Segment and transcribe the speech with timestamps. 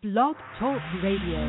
[0.00, 1.42] Blog Talk Radio.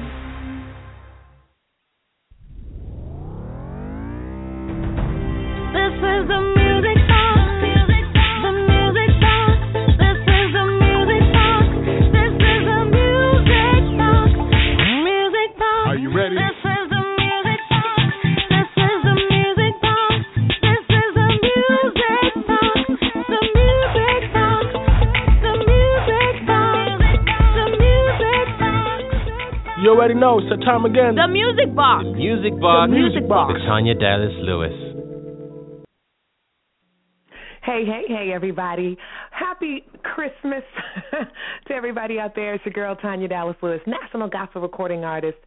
[5.72, 6.59] This is the
[30.20, 30.40] know.
[30.40, 31.16] It's the time again.
[31.16, 32.06] The music box.
[32.14, 32.90] Music Box.
[32.90, 33.54] The Music Box.
[33.54, 34.76] With Tanya Dallas Lewis.
[37.64, 38.98] Hey, hey, hey, everybody.
[39.32, 39.84] Happy
[40.20, 40.64] Christmas
[41.68, 42.54] to everybody out there.
[42.54, 45.38] It's your girl, Tanya Dallas Lewis, National Gospel Recording Artist,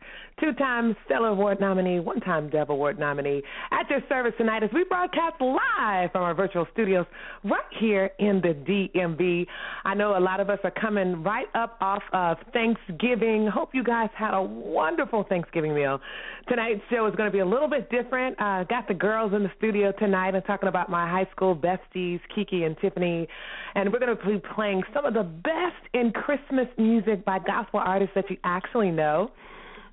[0.40, 3.42] two time Stellar Award nominee, one time Dove Award nominee.
[3.70, 7.04] At your service tonight as we broadcast live from our virtual studios
[7.44, 9.46] right here in the DMV.
[9.84, 13.46] I know a lot of us are coming right up off of Thanksgiving.
[13.46, 16.00] Hope you guys had a wonderful Thanksgiving meal.
[16.48, 18.40] Tonight's show is going to be a little bit different.
[18.40, 22.20] Uh, got the girls in the studio tonight and talking about my high school besties,
[22.34, 23.28] Kiki and Tiffany.
[23.74, 27.80] And we're going to be playing some of the best in Christmas music by gospel
[27.84, 29.30] artists that you actually know.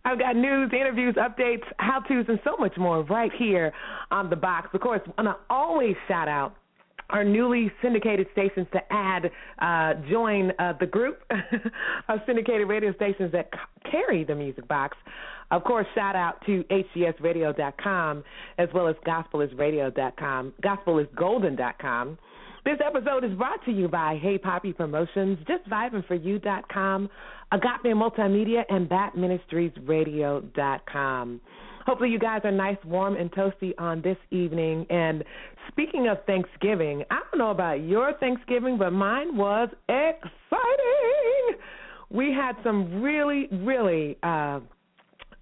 [0.06, 3.74] I've got news, interviews, updates, how to's, and so much more right here
[4.12, 4.70] on the box.
[4.74, 6.56] Of course, I always shout out
[7.10, 11.22] our newly syndicated stations to add, uh, join uh, the group
[12.10, 13.50] of syndicated radio stations that
[13.90, 14.98] carry the music box.
[15.52, 18.24] Of course, shout out to hgsradio.com
[18.60, 22.18] as well as gospelisradio.com, gospelisgolden.com.
[22.70, 27.10] This episode is brought to you by Hey Poppy Promotions, justvibingforyou.com,
[27.52, 31.42] Agape Multimedia, and BAPMinistriesRadio.com.
[31.88, 34.86] Hopefully, you guys are nice, warm, and toasty on this evening.
[34.92, 35.24] And
[35.72, 41.58] speaking of Thanksgiving, I don't know about your Thanksgiving, but mine was exciting.
[42.12, 44.60] We had some really, really uh,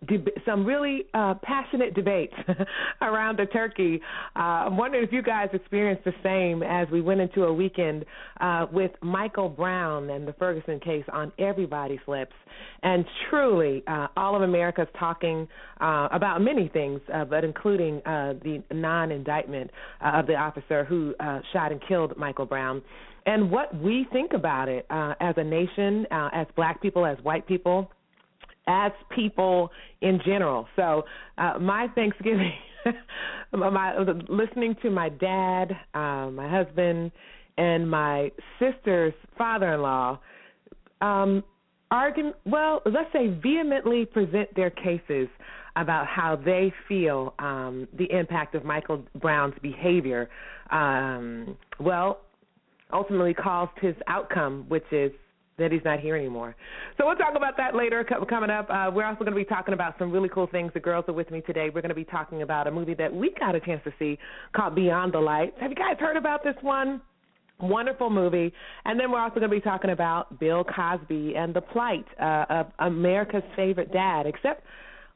[0.05, 2.33] deb- some really uh, passionate debates
[3.01, 4.01] around the turkey.
[4.35, 8.05] Uh, I'm wondering if you guys experienced the same as we went into a weekend
[8.39, 12.33] uh, with Michael Brown and the Ferguson case on everybody's lips.
[12.83, 15.47] And truly, uh, all of America's talking
[15.81, 19.71] uh, about many things, uh, but including uh, the non indictment
[20.03, 22.81] uh, of the officer who uh, shot and killed Michael Brown.
[23.25, 27.17] And what we think about it uh, as a nation, uh, as black people, as
[27.23, 27.91] white people,
[28.67, 30.67] as people in general.
[30.75, 31.03] So
[31.37, 32.53] uh, my Thanksgiving,
[33.53, 33.97] my
[34.27, 37.11] listening to my dad, uh, my husband,
[37.57, 40.19] and my sister's father-in-law
[41.01, 41.43] um,
[41.91, 42.33] argue.
[42.45, 45.27] Well, let's say vehemently present their cases
[45.75, 50.29] about how they feel um, the impact of Michael Brown's behavior.
[50.71, 52.21] Um, well,
[52.91, 55.11] ultimately caused his outcome, which is
[55.57, 56.55] that he's not here anymore.
[56.97, 58.69] So we'll talk about that later co- coming up.
[58.69, 60.71] Uh, we're also going to be talking about some really cool things.
[60.73, 61.69] The girls are with me today.
[61.73, 64.17] We're going to be talking about a movie that we got a chance to see
[64.55, 65.55] called Beyond the Lights.
[65.59, 67.01] Have you guys heard about this one?
[67.59, 68.53] Wonderful movie.
[68.85, 72.45] And then we're also going to be talking about Bill Cosby and the plight uh,
[72.49, 74.63] of America's favorite dad, except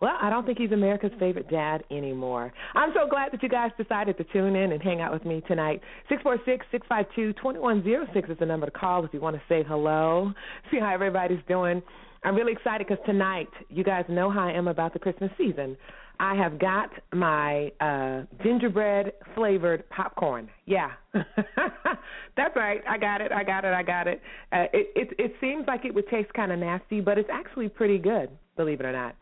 [0.02, 2.52] well, I don't think he's America's favorite dad anymore.
[2.74, 5.44] I'm so glad that you guys decided to tune in and hang out with me
[5.48, 5.80] tonight.
[6.10, 9.06] Six four six six five two twenty one zero six is the number to call
[9.06, 10.34] if you want to say hello,
[10.72, 11.84] see how everybody's doing.
[12.24, 15.78] I'm really excited because tonight, you guys know how I am about the Christmas season.
[16.20, 20.50] I have got my uh gingerbread flavored popcorn.
[20.66, 20.92] Yeah.
[21.14, 22.82] That's right.
[22.90, 23.32] I got it.
[23.32, 23.74] I got it.
[23.74, 24.20] I got it.
[24.52, 27.70] Uh, it it it seems like it would taste kind of nasty, but it's actually
[27.70, 29.16] pretty good, believe it or not.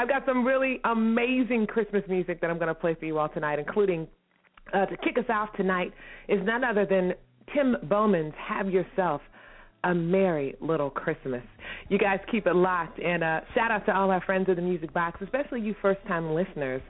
[0.00, 3.28] I've got some really amazing Christmas music that I'm going to play for you all
[3.28, 4.08] tonight, including
[4.72, 5.92] uh, to kick us off tonight
[6.26, 7.12] is none other than
[7.54, 9.20] Tim Bowman's "Have Yourself
[9.84, 11.42] a Merry Little Christmas."
[11.90, 14.62] You guys keep it locked, and uh, shout out to all our friends of the
[14.62, 16.80] Music Box, especially you first-time listeners.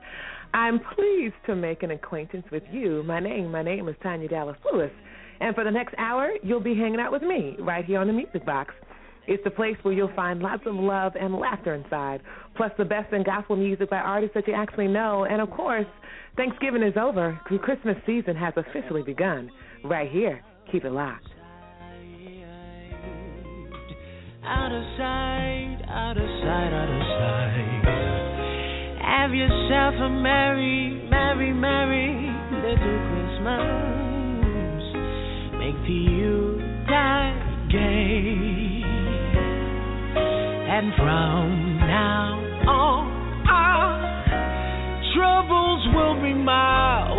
[0.55, 3.03] I'm pleased to make an acquaintance with you.
[3.03, 4.93] My name, my name is Tanya Dallas Lewis,
[5.41, 8.13] and for the next hour, you'll be hanging out with me right here on the
[8.13, 8.73] Music Box.
[9.27, 12.21] It's the place where you'll find lots of love and laughter inside,
[12.57, 15.25] plus the best in gospel music by artists that you actually know.
[15.25, 15.87] And of course,
[16.37, 17.41] Thanksgiving is over.
[17.51, 19.51] The Christmas season has officially begun.
[19.85, 20.43] Right here.
[20.73, 21.27] Keep it locked.
[24.43, 28.01] Out of sight, out of sight, out of sight.
[29.03, 34.01] Have yourself a merry, merry, merry little Christmas.
[35.59, 38.50] Make the Yuletide gay.
[40.81, 44.01] And from now on, our
[45.13, 47.10] troubles will be miles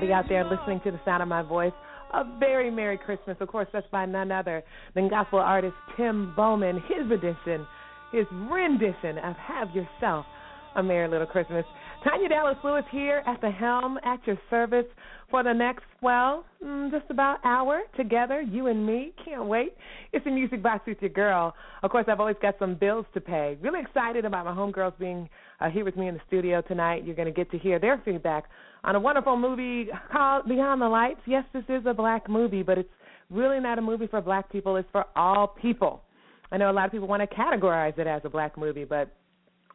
[0.00, 1.72] everybody out there listening to the sound of my voice
[2.14, 3.36] a very Merry Christmas.
[3.38, 4.64] Of course, that's by none other
[4.94, 7.66] than gospel artist Tim Bowman, his edition,
[8.10, 10.24] his rendition of Have Yourself
[10.76, 11.64] a Merry Little Christmas.
[12.04, 14.86] Tanya Dallas Lewis here at the helm at your service
[15.30, 19.12] for the next, well, mm, just about hour together, you and me.
[19.24, 19.74] Can't wait.
[20.12, 21.54] It's the Music Box with your girl.
[21.82, 23.58] Of course, I've always got some bills to pay.
[23.60, 25.28] Really excited about my homegirls being
[25.60, 27.04] uh, here with me in the studio tonight.
[27.04, 28.44] You're going to get to hear their feedback
[28.82, 31.20] on a wonderful movie called Beyond the Lights.
[31.26, 32.88] Yes, this is a black movie, but it's
[33.28, 34.76] really not a movie for black people.
[34.76, 36.02] It's for all people.
[36.50, 39.14] I know a lot of people want to categorize it as a black movie, but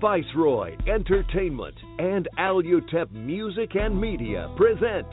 [0.00, 5.06] Viceroy Entertainment and Alutep Music and Media present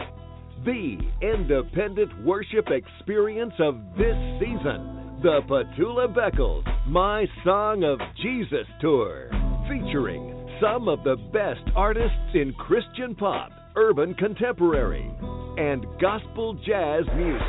[0.66, 9.30] the independent worship experience of this season the Petula Beckles My Song of Jesus Tour,
[9.70, 15.10] featuring some of the best artists in Christian pop, urban contemporary,
[15.58, 17.42] and gospel jazz music.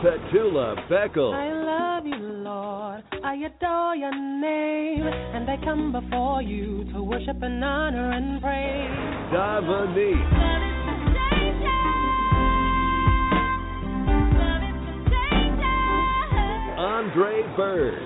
[0.00, 1.34] Petula Beckles.
[1.34, 3.02] I love you, Lord.
[3.24, 5.04] I adore your name.
[5.06, 9.32] And I come before you to worship and honor and praise.
[9.32, 10.67] Dominique.
[16.78, 17.98] Andre Bird.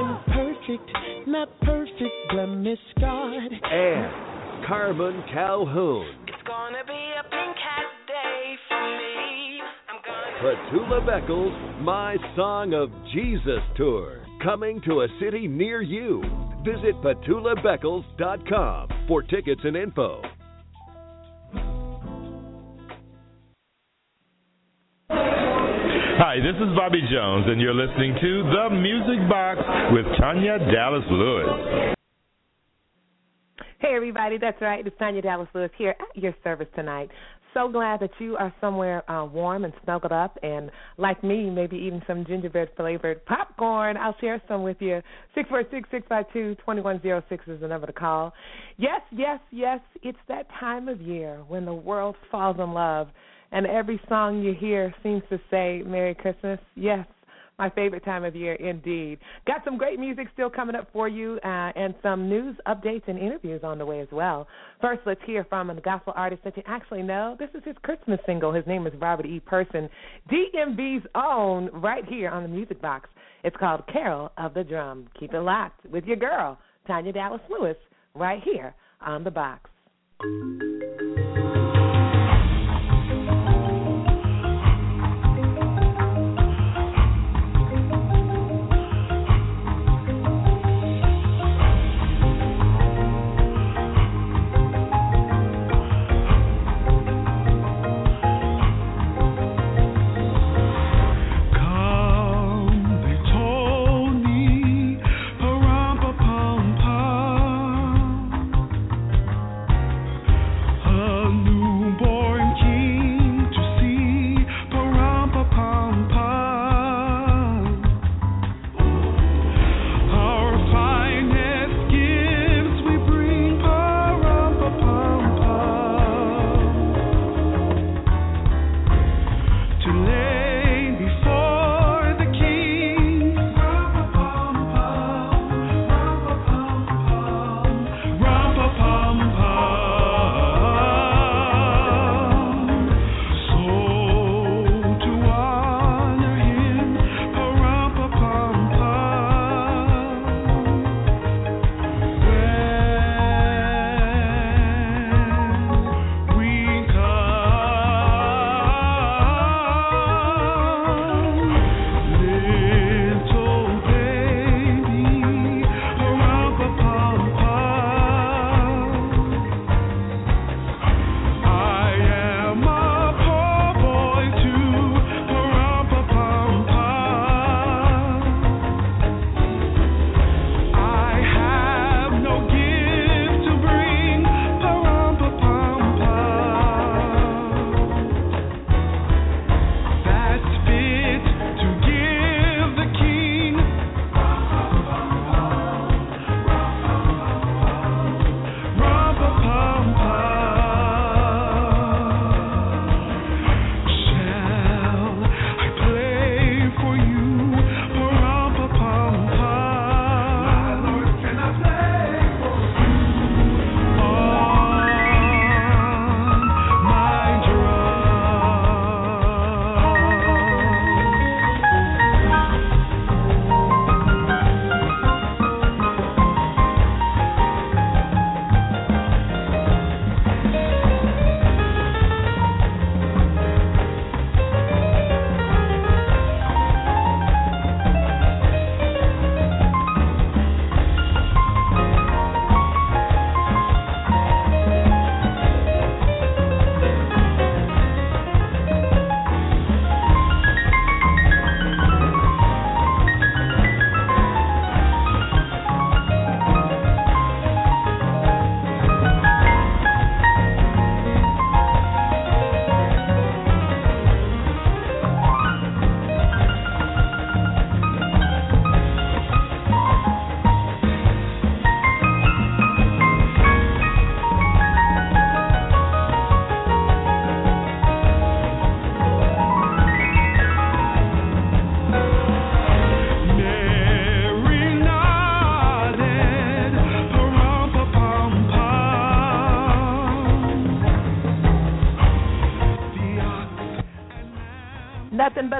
[0.00, 0.90] Imperfect,
[1.28, 3.38] not perfect, blemish God.
[3.70, 6.04] and Carmen Calhoun.
[6.26, 9.60] It's gonna be a pink hat day for me.
[9.88, 16.20] I'm gonna Petula Beckles, My Song of Jesus Tour, coming to a city near you.
[16.64, 20.20] Visit petulabeckles.com for tickets and info.
[26.16, 29.58] Hi, this is Bobby Jones, and you're listening to The Music Box
[29.90, 31.96] with Tanya Dallas Lewis.
[33.80, 34.86] Hey, everybody, that's right.
[34.86, 37.10] It's Tanya Dallas Lewis here at your service tonight.
[37.52, 41.78] So glad that you are somewhere uh, warm and snuggled up, and like me, maybe
[41.78, 43.96] eating some gingerbread flavored popcorn.
[43.96, 45.02] I'll share some with you.
[45.34, 48.32] Six four six six five two twenty one zero six is the number to call.
[48.76, 49.80] Yes, yes, yes.
[50.04, 53.08] It's that time of year when the world falls in love,
[53.54, 57.06] and every song you hear seems to say "Merry Christmas." Yes,
[57.58, 59.18] my favorite time of year indeed.
[59.46, 63.18] Got some great music still coming up for you uh, and some news updates and
[63.18, 64.46] interviews on the way as well.
[64.80, 67.36] First, let's hear from a gospel artist that you actually know.
[67.38, 68.52] This is his Christmas single.
[68.52, 69.40] His name is Robert E.
[69.40, 69.88] Person,
[70.30, 73.08] DMV's own, right here on the Music Box.
[73.44, 75.06] It's called Carol of the Drum.
[75.18, 77.76] Keep it locked with your girl, Tanya Dallas Lewis,
[78.14, 79.70] right here on the box.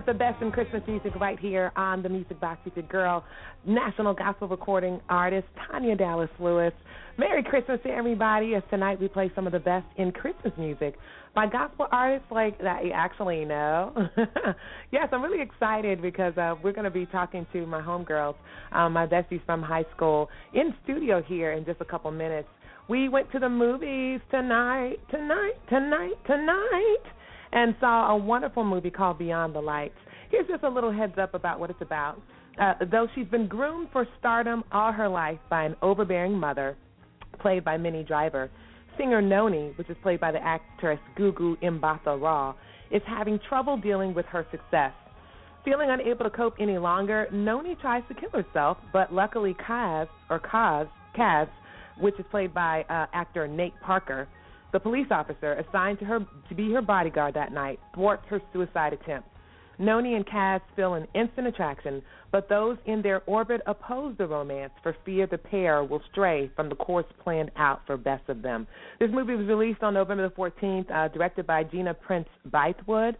[0.05, 3.25] But the best in Christmas music right here on the Music Box with your girl,
[3.65, 6.73] national gospel recording artist Tanya Dallas Lewis.
[7.17, 8.55] Merry Christmas to everybody.
[8.55, 10.97] As tonight we play some of the best in Christmas music
[11.35, 13.93] by gospel artists like that you actually know.
[14.93, 18.35] yes, I'm really excited because uh, we're going to be talking to my homegirls,
[18.73, 22.49] um, my besties from high school, in studio here in just a couple minutes.
[22.89, 27.14] We went to the movies tonight, tonight, tonight, tonight
[27.55, 29.95] and saw a wonderful movie called Beyond the Lights.
[30.31, 32.21] Here's just a little heads up about what it's about.
[32.61, 36.77] Uh, though she's been groomed for stardom all her life by an overbearing mother,
[37.41, 38.51] played by Minnie Driver,
[38.99, 42.55] singer Noni, which is played by the actress Gugu Mbatha Raw,
[42.91, 44.93] is having trouble dealing with her success.
[45.65, 50.39] Feeling unable to cope any longer, Noni tries to kill herself, but luckily Kaz, or
[50.39, 51.49] Kaz, Kaz,
[51.99, 54.29] which is played by uh, actor Nate Parker,
[54.75, 58.93] the police officer assigned to her to be her bodyguard that night thwarts her suicide
[58.93, 59.29] attempt.
[59.79, 62.03] Noni and Kaz feel an instant attraction,
[62.33, 66.69] but those in their orbit oppose the romance for fear the pair will stray from
[66.69, 68.67] the course planned out for best of them.
[68.99, 73.15] This movie was released on November the 14th, uh, directed by Gina Prince Bythewood.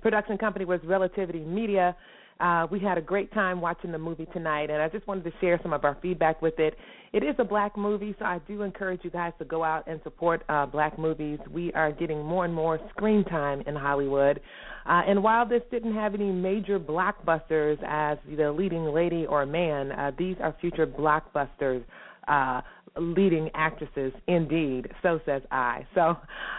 [0.00, 1.96] Production company was Relativity Media.
[2.38, 5.32] Uh, we had a great time watching the movie tonight, and I just wanted to
[5.40, 6.76] share some of our feedback with it.
[7.12, 10.00] It is a black movie, so I do encourage you guys to go out and
[10.04, 11.38] support uh, black movies.
[11.50, 14.40] We are getting more and more screen time in Hollywood.
[14.84, 19.92] Uh, and while this didn't have any major blockbusters as the leading lady or man,
[19.92, 21.84] uh, these are future blockbusters.
[22.26, 22.60] Uh,
[22.98, 26.16] leading actresses indeed so says i so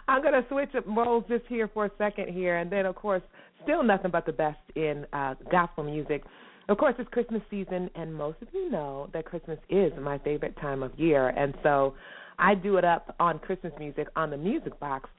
[0.08, 3.22] i'm going to switch roles just here for a second here and then of course
[3.64, 6.24] still nothing but the best in uh gospel music
[6.70, 10.56] of course, it's Christmas season, and most of you know that Christmas is my favorite
[10.62, 11.30] time of year.
[11.30, 11.96] And so
[12.38, 15.10] I do it up on Christmas music on the music box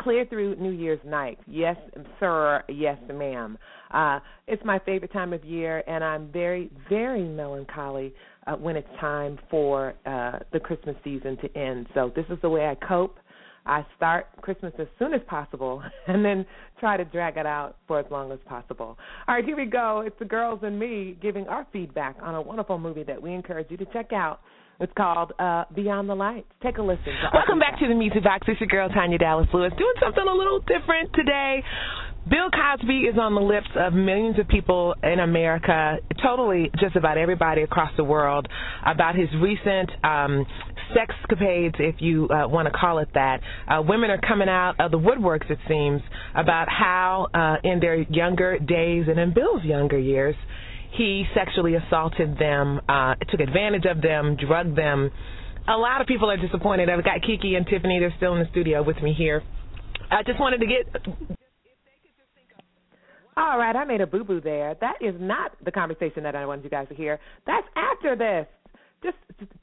[0.00, 1.38] clear through New Year's night.
[1.46, 1.76] Yes,
[2.20, 2.62] sir.
[2.68, 3.58] Yes, ma'am.
[3.90, 8.12] Uh, it's my favorite time of year, and I'm very, very melancholy
[8.46, 11.86] uh, when it's time for uh, the Christmas season to end.
[11.94, 13.18] So this is the way I cope.
[13.66, 16.46] I start Christmas as soon as possible and then
[16.78, 18.96] try to drag it out for as long as possible.
[19.28, 20.02] All right, here we go.
[20.06, 23.70] It's the girls and me giving our feedback on a wonderful movie that we encourage
[23.70, 24.40] you to check out.
[24.78, 26.48] It's called uh, Beyond the Lights.
[26.62, 27.16] Take a listen.
[27.32, 28.46] Welcome back to the Music Box.
[28.46, 31.62] It's your girl Tanya Dallas Lewis doing something a little different today.
[32.28, 37.18] Bill Cosby is on the lips of millions of people in America, totally just about
[37.18, 38.48] everybody across the world,
[38.84, 40.44] about his recent um,
[40.90, 43.40] sexcapades, if you uh, want to call it that.
[43.68, 46.00] Uh, women are coming out of the woodworks, it seems,
[46.34, 50.34] about how uh, in their younger days and in Bill's younger years,
[50.98, 55.12] he sexually assaulted them, uh, took advantage of them, drugged them.
[55.68, 56.90] A lot of people are disappointed.
[56.90, 58.00] I've got Kiki and Tiffany.
[58.00, 59.44] They're still in the studio with me here.
[60.10, 61.45] I just wanted to get
[63.36, 64.76] all right, I made a boo boo there.
[64.80, 67.18] That is not the conversation that I wanted you guys to hear.
[67.46, 68.46] That's after this.
[69.02, 69.16] Just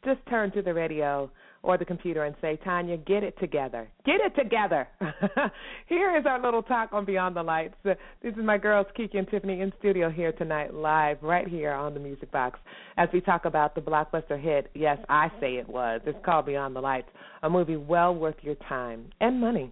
[0.05, 1.29] just turn to the radio
[1.63, 3.89] or the computer and say, Tanya, get it together.
[4.05, 4.87] Get it together.
[5.87, 7.75] here is our little talk on Beyond the Lights.
[7.83, 11.93] This is my girls, Kiki and Tiffany, in studio here tonight, live, right here on
[11.93, 12.59] the Music Box,
[12.97, 14.69] as we talk about the blockbuster hit.
[14.75, 16.01] Yes, I say it was.
[16.05, 17.07] It's called Beyond the Lights,
[17.43, 19.71] a movie well worth your time and money.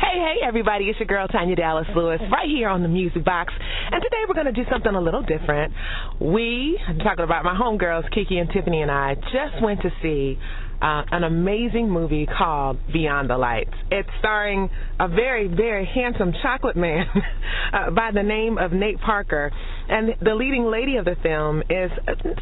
[0.00, 3.52] Hey, hey, everybody, it's your girl Tanya Dallas Lewis right here on the Music Box.
[3.90, 5.72] And today we're going to do something a little different.
[6.20, 10.38] We, I'm talking about my homegirls, Kiki and Tiffany and I, just went to see
[10.80, 13.74] uh, an amazing movie called Beyond the Lights.
[13.90, 17.06] It's starring a very, very handsome chocolate man
[17.72, 19.50] uh, by the name of Nate Parker.
[19.88, 21.90] And the leading lady of the film is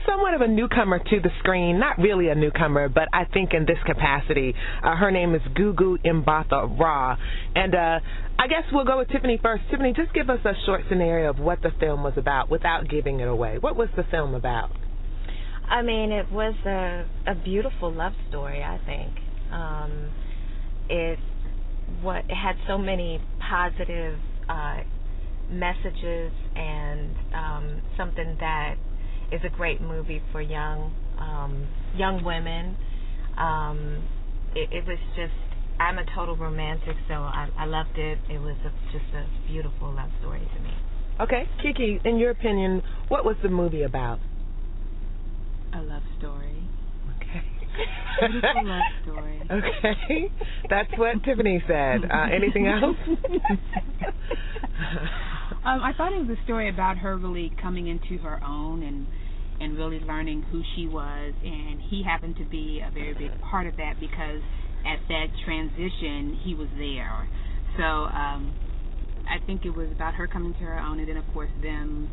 [0.06, 1.78] somewhat of a newcomer to the screen.
[1.78, 4.54] Not really a newcomer, but I think in this capacity.
[4.82, 7.16] Uh, her name is Gugu Mbatha Raw.
[7.54, 8.00] And uh,
[8.38, 9.62] I guess we'll go with Tiffany first.
[9.70, 13.20] Tiffany, just give us a short scenario of what the film was about without giving
[13.20, 13.58] it away.
[13.58, 14.70] What was the film about?
[15.68, 18.62] I mean, it was a a beautiful love story.
[18.62, 19.12] I think
[19.52, 20.12] um,
[20.88, 21.18] it
[22.02, 24.78] what it had so many positive uh,
[25.50, 28.76] messages and um, something that
[29.32, 32.76] is a great movie for young um, young women.
[33.36, 34.06] Um,
[34.54, 35.32] it, it was just
[35.78, 38.18] I'm a total romantic, so I, I loved it.
[38.30, 40.70] It was a, just a beautiful love story to me.
[41.20, 44.18] Okay, Kiki, in your opinion, what was the movie about?
[45.76, 46.70] A love story.
[47.16, 47.44] Okay.
[48.30, 49.42] Beautiful love story.
[49.50, 50.32] Okay,
[50.70, 52.00] that's what Tiffany said.
[52.10, 52.96] Uh, anything else?
[55.66, 59.06] um, I thought it was a story about her really coming into her own and
[59.60, 63.66] and really learning who she was, and he happened to be a very big part
[63.66, 64.40] of that because
[64.86, 67.28] at that transition he was there.
[67.76, 68.54] So um,
[69.28, 72.08] I think it was about her coming to her own, and then of course them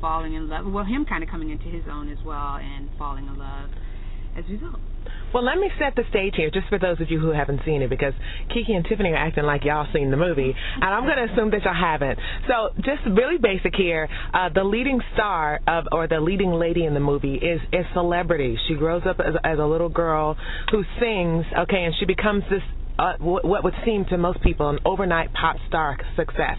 [0.00, 0.66] falling in love.
[0.66, 3.70] Well, him kind of coming into his own as well and falling in love
[4.36, 4.80] as a result.
[5.32, 7.82] Well, let me set the stage here, just for those of you who haven't seen
[7.82, 8.14] it, because
[8.48, 11.50] Kiki and Tiffany are acting like y'all seen the movie, and I'm going to assume
[11.50, 12.18] that y'all haven't.
[12.46, 14.08] So, just really basic here.
[14.32, 18.56] Uh, the leading star of, or the leading lady in the movie is is celebrity.
[18.68, 20.36] She grows up as, as a little girl
[20.70, 22.62] who sings, okay, and she becomes this
[22.98, 26.58] uh, what would seem to most people an overnight pop star success.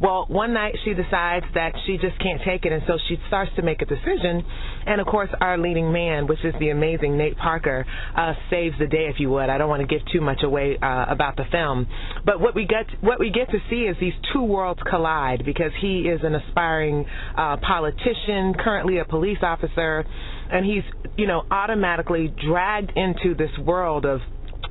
[0.00, 3.50] Well, one night she decides that she just can't take it, and so she starts
[3.56, 4.44] to make a decision.
[4.86, 7.84] And of course, our leading man, which is the amazing Nate Parker,
[8.16, 9.50] uh, saves the day, if you would.
[9.50, 11.88] I don't want to give too much away uh, about the film,
[12.24, 15.72] but what we get what we get to see is these two worlds collide because
[15.80, 17.04] he is an aspiring
[17.36, 20.04] uh, politician, currently a police officer,
[20.52, 20.84] and he's
[21.16, 24.20] you know automatically dragged into this world of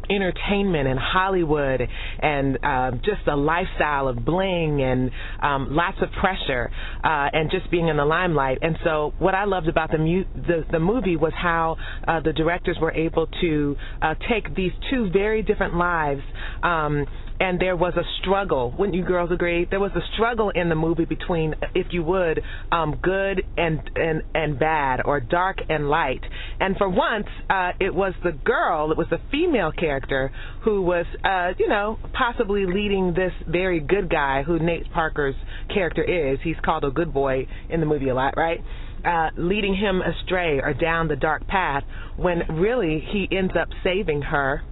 [0.09, 1.81] entertainment and Hollywood
[2.19, 6.69] and uh, just a lifestyle of bling and um, lots of pressure
[7.03, 8.59] uh, and just being in the limelight.
[8.61, 12.33] And so, what I loved about the mu- the, the movie was how uh, the
[12.33, 16.21] directors were able to uh, take these two very different lives.
[16.63, 17.05] Um,
[17.39, 18.73] and there was a struggle.
[18.77, 19.67] Wouldn't you girls agree?
[19.69, 24.23] There was a struggle in the movie between, if you would, um, good and and
[24.33, 26.21] and bad, or dark and light.
[26.59, 30.31] And for once, uh, it was the girl, it was the female character
[30.63, 35.35] who was, uh, you know, possibly leading this very good guy who Nate Parker's
[35.73, 36.39] character is.
[36.43, 38.59] He's called a good boy in the movie a lot, right?
[39.05, 41.83] Uh, leading him astray or down the dark path
[42.17, 44.63] when really he ends up saving her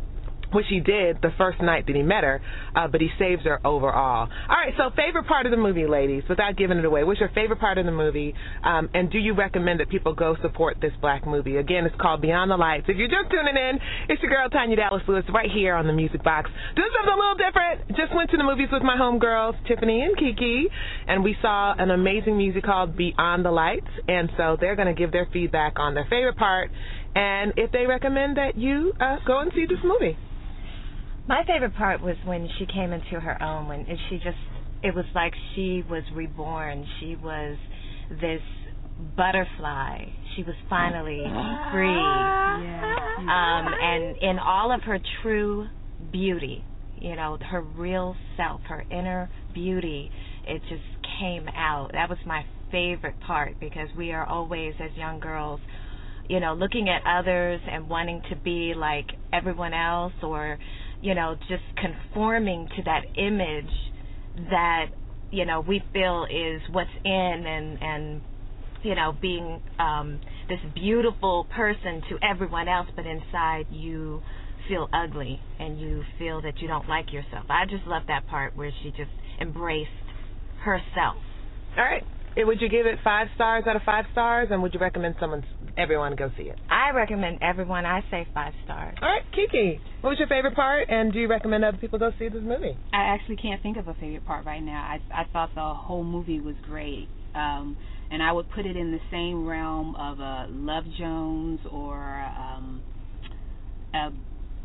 [0.55, 2.41] which he did the first night that he met her,
[2.75, 4.27] uh, but he saves her overall.
[4.49, 7.31] All right, so favorite part of the movie, ladies, without giving it away, what's your
[7.35, 8.33] favorite part of the movie?
[8.63, 11.57] Um, and do you recommend that people go support this black movie?
[11.57, 12.85] Again, it's called Beyond the Lights.
[12.87, 15.93] If you're just tuning in, it's your girl Tanya Dallas Lewis right here on the
[15.93, 16.49] Music Box.
[16.75, 17.87] Doing something a little different.
[17.89, 20.67] Just went to the movies with my homegirls, Tiffany and Kiki,
[21.07, 23.91] and we saw an amazing music called Beyond the Lights.
[24.07, 26.71] And so they're going to give their feedback on their favorite part
[27.15, 30.17] and if they recommend that you uh, go and see this movie.
[31.27, 34.37] My favorite part was when she came into her own when and she just
[34.83, 36.85] it was like she was reborn.
[36.99, 37.57] She was
[38.09, 38.41] this
[39.17, 40.05] butterfly.
[40.35, 41.23] She was finally
[41.71, 41.97] free.
[43.25, 45.67] Um and in all of her true
[46.11, 46.63] beauty,
[46.97, 50.11] you know, her real self, her inner beauty,
[50.47, 50.83] it just
[51.19, 51.89] came out.
[51.93, 55.59] That was my favorite part because we are always as young girls
[56.27, 60.57] you know, looking at others and wanting to be like everyone else or
[61.05, 63.71] you know, just conforming to that image
[64.49, 64.87] that,
[65.29, 68.21] you know, we feel is what's in and, and
[68.81, 74.21] you know, being um, this beautiful person to everyone else, but inside you
[74.67, 77.45] feel ugly and you feel that you don't like yourself.
[77.49, 79.89] I just love that part where she just embraced
[80.63, 81.17] herself.
[81.77, 82.03] All right.
[82.37, 85.43] Would you give it five stars out of five stars, and would you recommend someone,
[85.77, 86.57] everyone, go see it?
[86.69, 87.85] I recommend everyone.
[87.85, 88.95] I say five stars.
[89.01, 92.11] All right, Kiki, what was your favorite part, and do you recommend other people go
[92.19, 92.77] see this movie?
[92.93, 94.81] I actually can't think of a favorite part right now.
[94.81, 97.07] I I thought the whole movie was great.
[97.33, 97.77] Um
[98.11, 102.83] and I would put it in the same realm of a Love Jones or um
[103.93, 104.09] a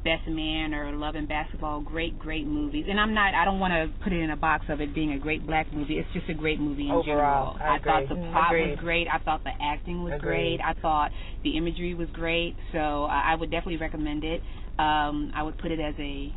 [0.02, 2.86] Best Man or Love and Basketball, great, great movies.
[2.88, 5.12] And I'm not, I don't want to put it in a box of it being
[5.12, 5.98] a great black movie.
[5.98, 7.58] It's just a great movie in Overall, general.
[7.60, 8.16] I thought agree.
[8.16, 8.70] the plot Agreed.
[8.70, 9.06] was great.
[9.12, 10.58] I thought the acting was Agreed.
[10.58, 10.60] great.
[10.64, 11.10] I thought
[11.44, 12.56] the imagery was great.
[12.72, 14.40] So I I would definitely recommend it.
[14.78, 16.32] Um, I would put it as a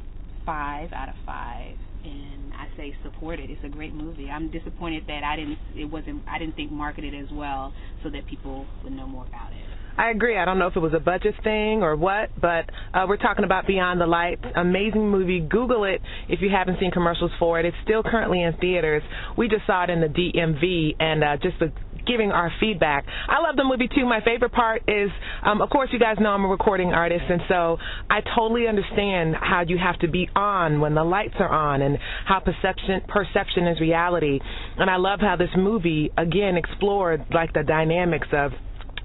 [0.45, 1.77] five out of five.
[2.03, 3.49] And I say support it.
[3.49, 4.27] It's a great movie.
[4.29, 5.57] I'm disappointed that I didn't.
[5.73, 6.21] It wasn't.
[6.27, 7.71] I didn't think marketed as well,
[8.03, 9.63] so that people would know more about it.
[9.97, 10.37] I agree.
[10.37, 13.45] I don't know if it was a budget thing or what, but uh, we're talking
[13.45, 14.43] about Beyond the Lights.
[14.55, 15.39] Amazing movie.
[15.39, 17.65] Google it if you haven't seen commercials for it.
[17.65, 19.03] It's still currently in theaters.
[19.37, 21.71] We just saw it in the DMV, and uh, just the
[22.05, 23.05] giving our feedback.
[23.29, 24.05] I love the movie too.
[24.05, 25.09] My favorite part is,
[25.45, 27.77] um, of course, you guys know I'm a recording artist, and so
[28.09, 31.97] I totally understand how you have to be on when the lights are on, and
[32.25, 34.39] how perception perception is reality.
[34.77, 38.51] And I love how this movie again explored like the dynamics of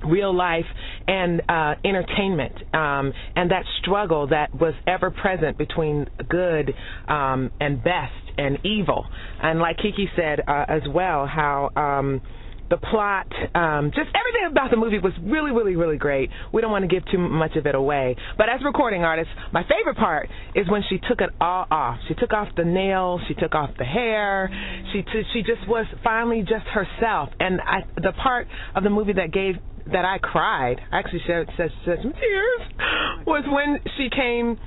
[0.05, 0.65] real life
[1.07, 6.75] and uh, entertainment, um, and that struggle that was ever present between good
[7.09, 9.07] um, and best and evil.
[9.43, 11.71] And like Kiki said uh, as well, how.
[11.77, 12.23] Um,
[12.71, 16.31] the plot, um, just everything about the movie was really, really, really great.
[16.53, 18.17] We don't want to give too much of it away.
[18.37, 21.99] But as recording artists, my favorite part is when she took it all off.
[22.09, 24.51] She took off the nails, she took off the hair.
[24.93, 27.31] She t- she just was finally just herself.
[27.41, 29.55] And I, the part of the movie that gave
[29.93, 34.59] that I cried, I actually shed, shed, shed some tears, was when she came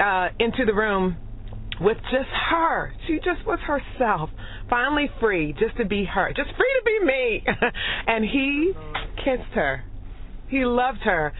[0.00, 1.16] uh, into the room
[1.80, 2.92] with just her.
[3.06, 4.30] She just was herself,
[4.70, 7.44] finally free, just to be her, just free to be me.
[8.06, 8.72] and he
[9.16, 9.84] kissed her.
[10.48, 11.32] He loved her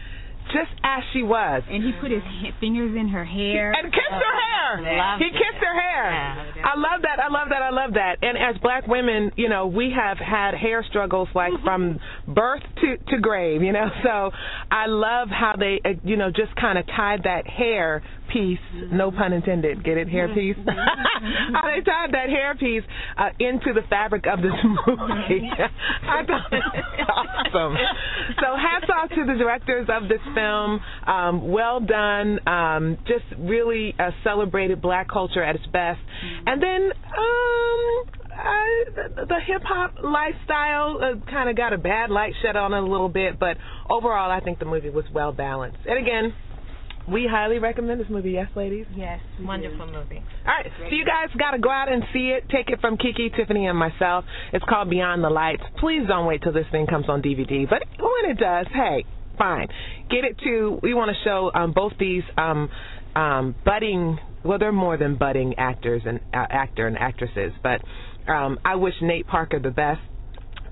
[0.53, 1.63] just as she was.
[1.69, 2.21] And he put his
[2.59, 3.71] fingers in her hair.
[3.73, 5.17] And kissed her hair.
[5.17, 6.65] He kissed her hair.
[6.65, 7.19] I love that.
[7.19, 7.61] I love that.
[7.61, 8.17] I love that.
[8.21, 12.97] And as black women, you know, we have had hair struggles like from birth to
[13.11, 13.89] to grave, you know.
[14.05, 14.29] So
[14.69, 18.03] I love how they, uh, you know, just kind of tied that hair
[18.35, 18.59] piece,
[18.91, 20.57] no pun intended, get it, hair piece.
[20.65, 22.83] how they tied that hair piece
[23.17, 24.51] uh, into the fabric of this
[24.87, 25.49] movie.
[26.03, 27.75] I thought it was awesome.
[28.41, 30.81] So hats off to the directors of this film.
[31.07, 32.45] Um, well done.
[32.45, 35.99] Um, just really uh, celebrated black culture at its best.
[36.45, 42.09] And then um, uh, the, the hip hop lifestyle uh, kind of got a bad
[42.09, 43.55] light shed on it a little bit, but
[43.89, 45.79] overall, I think the movie was well balanced.
[45.85, 46.33] And again,
[47.11, 48.31] we highly recommend this movie.
[48.31, 48.85] Yes, ladies.
[48.95, 50.23] Yes, wonderful movie.
[50.45, 52.49] All right, so you guys got to go out and see it.
[52.49, 54.25] Take it from Kiki, Tiffany, and myself.
[54.53, 55.63] It's called Beyond the Lights.
[55.79, 57.69] Please don't wait till this thing comes on DVD.
[57.69, 59.05] But when it does, hey,
[59.37, 59.67] fine.
[60.09, 60.79] Get it to.
[60.81, 62.69] We want to show um, both these um,
[63.15, 64.17] um, budding.
[64.43, 67.51] Well, they're more than budding actors and uh, actor and actresses.
[67.61, 67.81] But
[68.31, 70.01] um, I wish Nate Parker the best.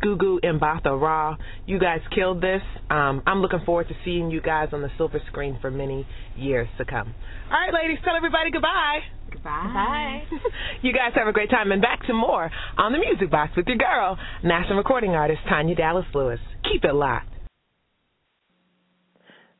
[0.03, 1.35] Gugu Mbatha Raw.
[1.65, 2.61] You guys killed this.
[2.89, 6.67] Um, I'm looking forward to seeing you guys on the silver screen for many years
[6.77, 7.13] to come.
[7.51, 8.99] All right, ladies, tell everybody goodbye.
[9.31, 10.23] Goodbye.
[10.31, 10.37] Bye.
[10.81, 11.71] You guys have a great time.
[11.71, 15.75] And back to more on the Music Box with your girl, national recording artist Tanya
[15.75, 16.39] Dallas Lewis.
[16.69, 17.32] Keep it locked.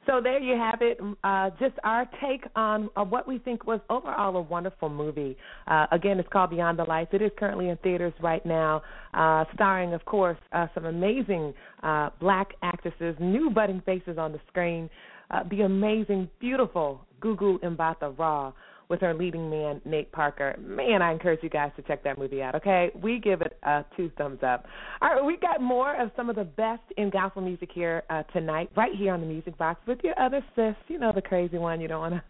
[0.06, 1.00] So there you have it.
[1.24, 5.38] Uh, just our take on uh, what we think was overall a wonderful movie.
[5.68, 7.12] Uh, again, it's called Beyond the Lights.
[7.14, 8.82] It is currently in theaters right now,
[9.14, 14.40] uh, starring, of course, uh, some amazing uh, black actresses, new budding faces on the
[14.48, 14.90] screen.
[15.32, 18.52] Uh, the amazing, beautiful Gugu Mbatha Raw
[18.90, 20.56] with her leading man Nate Parker.
[20.60, 22.56] Man, I encourage you guys to check that movie out.
[22.56, 24.66] Okay, we give it uh, two thumbs up.
[25.02, 28.24] All right, we got more of some of the best in gospel music here uh,
[28.34, 30.76] tonight, right here on the Music Box with your other sis.
[30.88, 32.24] You know the crazy one you don't want to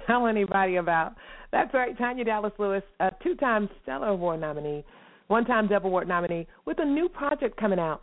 [0.06, 1.14] tell anybody about.
[1.52, 4.84] That's right, Tanya Dallas Lewis, a two-time Stellar Award nominee,
[5.28, 8.02] one-time Dove Award nominee, with a new project coming out.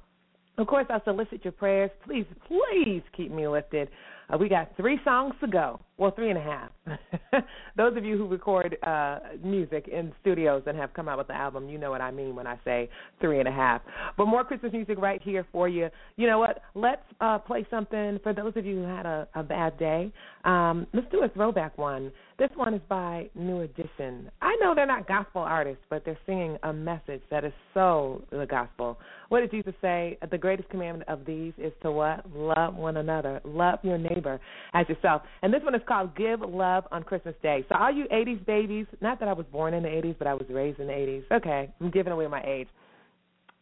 [0.57, 1.89] Of course, I solicit your prayers.
[2.05, 3.89] Please, please keep me lifted.
[4.31, 5.79] Uh, we got three songs to go.
[6.03, 6.69] Well, three and a half.
[7.77, 11.33] Those of you who record uh, music in studios and have come out with the
[11.33, 12.89] album, you know what I mean when I say
[13.21, 13.81] three and a half.
[14.17, 15.87] But more Christmas music right here for you.
[16.17, 16.61] You know what?
[16.75, 20.11] Let's uh, play something for those of you who had a, a bad day.
[20.43, 22.11] Um, let's do a throwback one.
[22.37, 24.29] This one is by New Edition.
[24.41, 28.45] I know they're not gospel artists, but they're singing a message that is so the
[28.45, 28.97] gospel.
[29.29, 30.17] What did Jesus say?
[30.29, 32.25] The greatest commandment of these is to what?
[32.35, 33.39] Love one another.
[33.45, 34.41] Love your neighbor
[34.73, 35.21] as yourself.
[35.43, 37.65] And this one is called Give Love on Christmas Day.
[37.69, 40.33] So all you 80s babies, not that I was born in the 80s, but I
[40.33, 41.23] was raised in the 80s.
[41.31, 42.67] Okay, I'm giving away my age.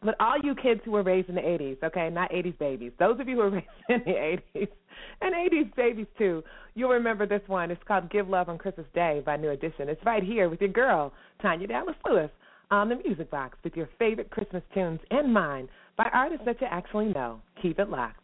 [0.04, 3.20] But all you kids who were raised in the 80s, okay, not 80s babies, those
[3.20, 4.68] of you who were raised in the 80s,
[5.20, 6.42] and 80s babies too,
[6.74, 7.70] you'll remember this one.
[7.70, 9.88] It's called Give Love on Christmas Day by New Edition.
[9.88, 12.30] It's right here with your girl, Tanya Dallas Lewis,
[12.70, 16.66] on the Music Box with your favorite Christmas tunes and mine by artists that you
[16.70, 17.40] actually know.
[17.60, 18.21] Keep it locked.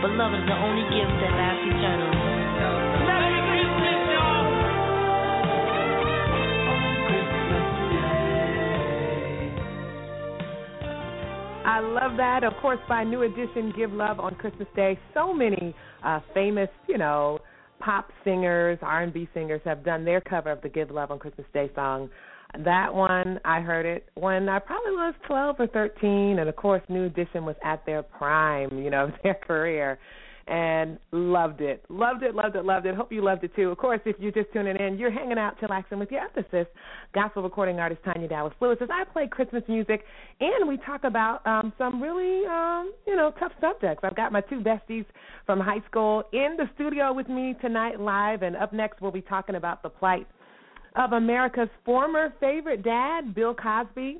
[0.00, 2.16] But love is the only gift that lasts eternally.
[3.04, 4.48] Merry Christmas, y'all!
[11.66, 12.44] I love that.
[12.44, 14.98] Of course, by New Edition, Give Love on Christmas Day.
[15.12, 17.38] So many uh, famous, you know,
[17.78, 21.70] pop singers, R&B singers have done their cover of the Give Love on Christmas Day
[21.74, 22.08] song.
[22.58, 26.82] That one, I heard it when I probably was 12 or 13, and of course,
[26.88, 29.98] New Edition was at their prime, you know, of their career,
[30.48, 32.96] and loved it, loved it, loved it, loved it.
[32.96, 33.70] Hope you loved it too.
[33.70, 36.66] Of course, if you're just tuning in, you're hanging out, chillaxing with your ethicist,
[37.14, 40.02] gospel recording artist Tanya Dallas Lewis, as I play Christmas music,
[40.40, 44.02] and we talk about um, some really, um, you know, tough subjects.
[44.02, 45.04] I've got my two besties
[45.46, 49.22] from high school in the studio with me tonight live, and up next we'll be
[49.22, 50.26] talking about the plight
[50.96, 54.18] of America's former favorite dad, Bill Cosby.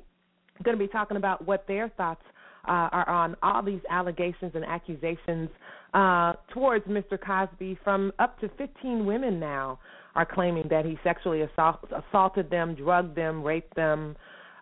[0.63, 2.21] Going to be talking about what their thoughts
[2.67, 5.49] uh, are on all these allegations and accusations
[5.93, 7.19] uh, towards Mr.
[7.19, 7.77] Cosby.
[7.83, 9.79] From up to 15 women now
[10.15, 14.15] are claiming that he sexually assault, assaulted them, drugged them, raped them.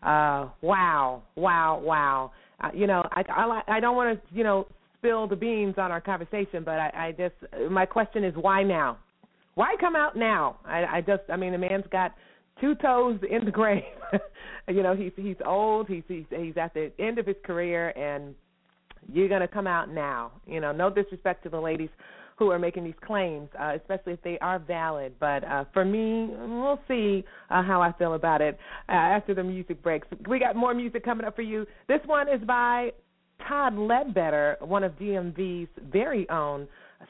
[0.04, 2.32] Uh, wow, wow, wow.
[2.62, 5.92] Uh, you know, I, I, I don't want to, you know, spill the beans on
[5.92, 8.98] our conversation, but I, I just, my question is, why now?
[9.60, 10.56] Why come out now?
[10.64, 12.16] I, I just, I mean, the man's got
[12.62, 13.84] two toes in the grave.
[14.70, 15.90] you know, he's he's old.
[15.90, 18.36] He's he's he's at the end of his career, and
[19.12, 20.32] you're gonna come out now.
[20.48, 21.90] You know, no disrespect to the ladies
[22.38, 25.16] who are making these claims, uh, especially if they are valid.
[25.20, 28.58] But uh, for me, we'll see uh, how I feel about it
[28.88, 30.08] uh, after the music breaks.
[30.26, 31.66] We got more music coming up for you.
[31.90, 32.94] This one is by
[33.46, 36.66] Todd Ledbetter, one of DMV's very own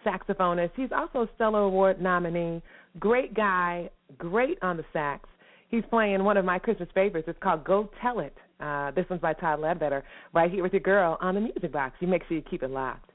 [0.05, 0.71] saxophonist.
[0.75, 2.61] He's also a Stellar Award nominee.
[2.99, 5.27] Great guy, great on the sax.
[5.69, 7.27] He's playing one of my Christmas favorites.
[7.29, 8.35] It's called Go Tell It.
[8.59, 11.95] Uh, this one's by Todd Ledbetter, right here with your girl on the music box.
[11.99, 13.08] You make sure you keep it locked.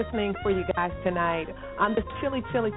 [0.00, 1.46] Listening for you guys tonight
[1.78, 2.70] on this chilly, chilly.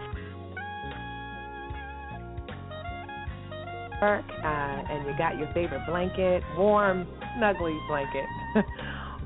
[4.02, 7.08] Uh, and you got your favorite blanket, warm,
[7.38, 8.26] snuggly blanket,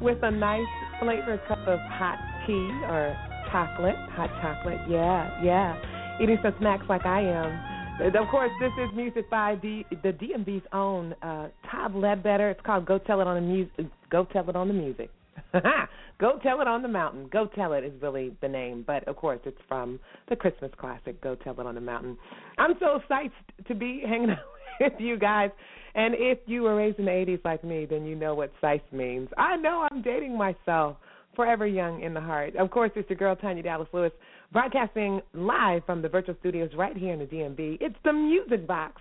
[0.01, 0.67] with a nice
[1.01, 3.17] flavored cup of hot tea or
[3.51, 4.79] chocolate, hot chocolate.
[4.87, 6.19] Yeah, yeah.
[6.21, 8.15] Eating some snacks like I am.
[8.15, 12.51] Of course, this is music by the the DMV's own uh, Todd Ledbetter.
[12.51, 15.09] It's called "Go Tell It on the Music." Go Tell It on the Music.
[16.19, 17.29] Go Tell It on the Mountain.
[17.31, 21.21] Go Tell It is really the name, but of course it's from the Christmas classic
[21.21, 22.17] Go Tell It on the Mountain.
[22.57, 23.31] I'm so psyched
[23.67, 24.39] to be hanging out
[24.79, 25.51] with you guys.
[25.95, 28.91] And if you were raised in the 80s like me, then you know what psyched
[28.91, 29.29] means.
[29.37, 30.97] I know I'm dating myself.
[31.35, 32.55] Forever young in the heart.
[32.55, 34.11] Of course, it's your girl Tanya Dallas Lewis,
[34.51, 37.77] broadcasting live from the virtual studios right here in the DMV.
[37.79, 38.99] It's the Music Box,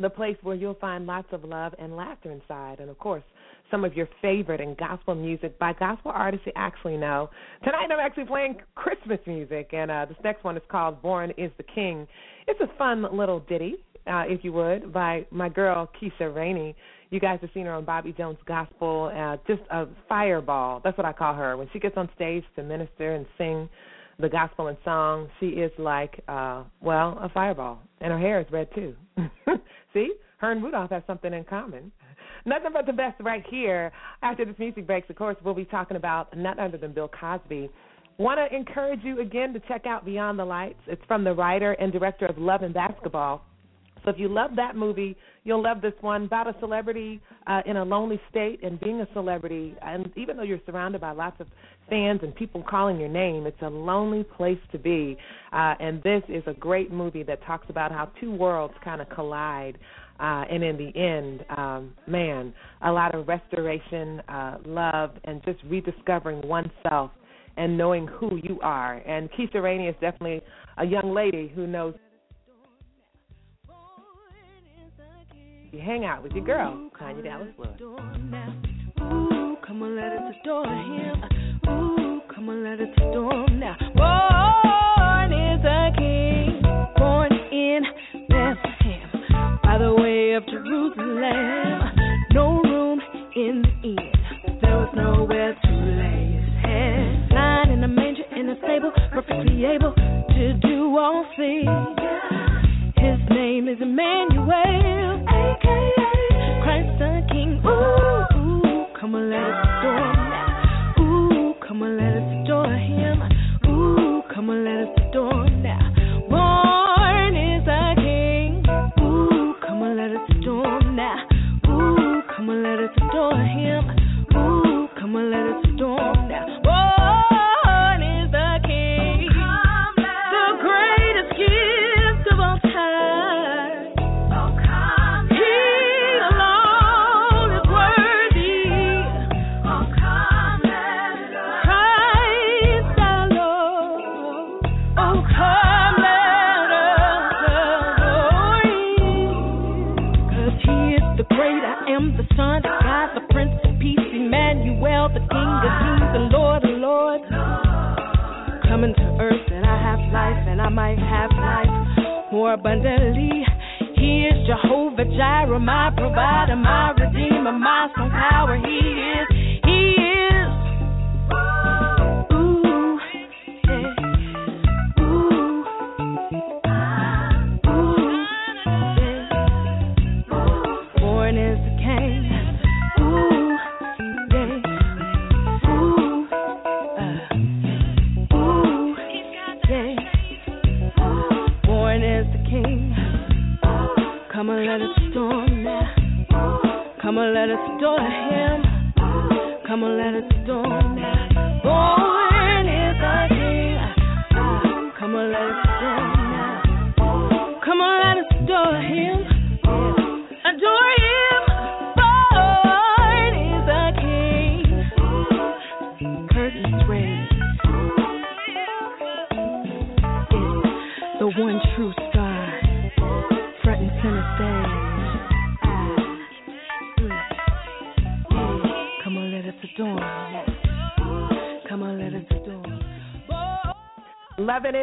[0.00, 3.22] the place where you'll find lots of love and laughter inside, and of course,
[3.70, 7.30] some of your favorite and gospel music by gospel artists you actually know.
[7.64, 11.50] Tonight, I'm actually playing Christmas music, and uh, this next one is called "Born Is
[11.56, 12.06] the King."
[12.46, 16.74] It's a fun little ditty, uh, if you would, by my girl Keisha Rainey.
[17.10, 20.80] You guys have seen her on Bobby Jones Gospel, uh, just a fireball.
[20.84, 21.56] That's what I call her.
[21.56, 23.68] When she gets on stage to minister and sing
[24.18, 27.78] the gospel and song, she is like, uh, well, a fireball.
[28.00, 28.94] And her hair is red too.
[29.94, 30.12] See?
[30.38, 31.90] Her and Rudolph have something in common.
[32.48, 33.92] Nothing but the best right here.
[34.22, 37.68] After this music breaks, of course, we'll be talking about none other than Bill Cosby.
[38.16, 40.80] Want to encourage you again to check out Beyond the Lights.
[40.86, 43.44] It's from the writer and director of Love and Basketball.
[44.02, 47.76] So if you love that movie, you'll love this one about a celebrity uh, in
[47.76, 49.74] a lonely state and being a celebrity.
[49.82, 51.48] And even though you're surrounded by lots of
[51.90, 55.18] fans and people calling your name, it's a lonely place to be.
[55.52, 59.08] Uh, and this is a great movie that talks about how two worlds kind of
[59.10, 59.76] collide.
[60.20, 62.52] Uh, and in the end, um, man,
[62.82, 67.12] a lot of restoration, uh, love, and just rediscovering oneself
[67.56, 68.96] and knowing who you are.
[68.96, 70.42] And Keisha Rainey is definitely
[70.76, 71.94] a young lady who knows
[75.70, 77.70] you hang out with your girl, Tanya Dallas Lewis.
[79.00, 80.32] Ooh, come on, let him.
[81.68, 83.76] Ooh, come on, let adore now.
[83.94, 84.67] Born
[90.38, 91.80] of Jerusalem.
[92.30, 93.00] No room
[93.34, 93.96] in the inn,
[94.62, 97.32] there was nowhere to lay his head.
[97.34, 101.98] Lying in a manger in a stable, perfectly able to do all things.
[102.94, 105.26] His name is Emmanuel,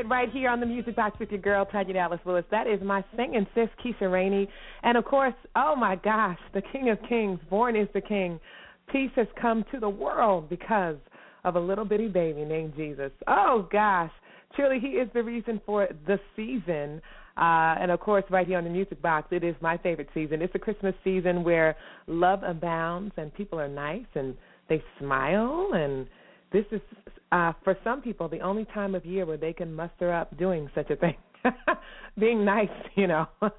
[0.06, 2.46] it right here on the Music Box with your girl, Tanya Dallas Lewis.
[2.52, 4.48] That is my singing sis, Keisha Rainey.
[4.84, 8.40] And of course, oh my gosh, the King of Kings, born is the King.
[8.92, 10.98] Peace has come to the world because
[11.44, 13.12] of a little bitty baby named Jesus.
[13.28, 14.12] Oh gosh,
[14.56, 17.02] truly, he is the reason for the season.
[17.38, 20.42] Uh, and of course, right here on the Music Box, it is my favorite season.
[20.42, 21.76] It's a Christmas season where
[22.08, 24.36] love abounds and people are nice and
[24.70, 25.72] they smile.
[25.74, 26.08] And
[26.56, 26.82] this is,
[27.34, 30.70] uh, for some people, the only time of year where they can muster up doing
[30.74, 31.16] such a thing.
[32.18, 33.28] Being nice, you know,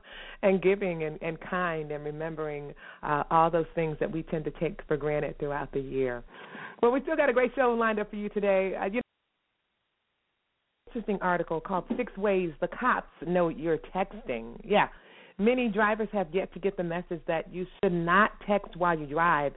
[0.42, 2.72] and giving and, and kind and remembering
[3.02, 6.24] uh, all those things that we tend to take for granted throughout the year.
[6.82, 8.74] Well, we still got a great show lined up for you today.
[8.80, 9.02] Uh, you
[10.88, 14.58] interesting article called Six Ways the Cops Know You're Texting.
[14.64, 14.88] Yeah.
[15.38, 19.04] Many drivers have yet to get the message that you should not text while you
[19.04, 19.52] drive.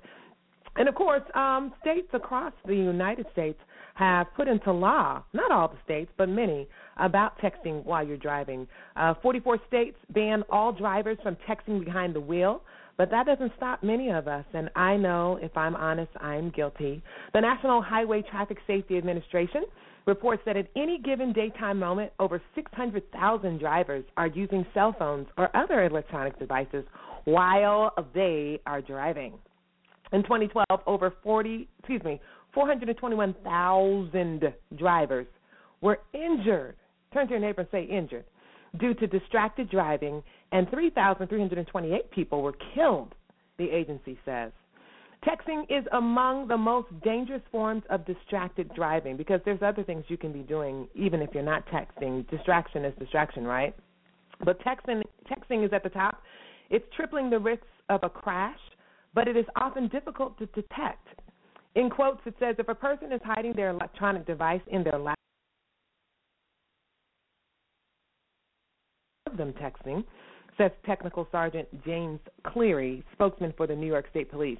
[0.80, 3.60] And of course, um, states across the United States
[3.96, 8.66] have put into law, not all the states, but many, about texting while you're driving.
[8.96, 12.62] Uh, 44 states ban all drivers from texting behind the wheel,
[12.98, 17.04] but that doesn't stop many of us, and I know, if I'm honest, I'm guilty.
[17.34, 19.66] The National Highway Traffic Safety Administration
[20.06, 25.54] reports that at any given daytime moment, over 600,000 drivers are using cell phones or
[25.56, 26.86] other electronic devices
[27.26, 29.34] while they are driving.
[30.12, 32.20] In 2012, over 40, excuse me,
[32.54, 35.28] 421,000 drivers
[35.82, 36.76] were injured.
[37.14, 38.26] Turn to your neighbor and say injured
[38.78, 43.16] due to distracted driving, and 3,328 people were killed,
[43.58, 44.52] the agency says.
[45.26, 50.18] Texting is among the most dangerous forms of distracted driving because there's other things you
[50.18, 52.30] can be doing even if you're not texting.
[52.30, 53.76] Distraction is distraction, right?
[54.46, 56.22] But texting texting is at the top.
[56.70, 58.60] It's tripling the risks of a crash,
[59.14, 61.08] but it is often difficult to detect.
[61.76, 65.16] In quotes, it says if a person is hiding their electronic device in their lap,
[69.28, 70.04] of them texting,
[70.58, 74.60] says Technical Sergeant James Cleary, spokesman for the New York State Police.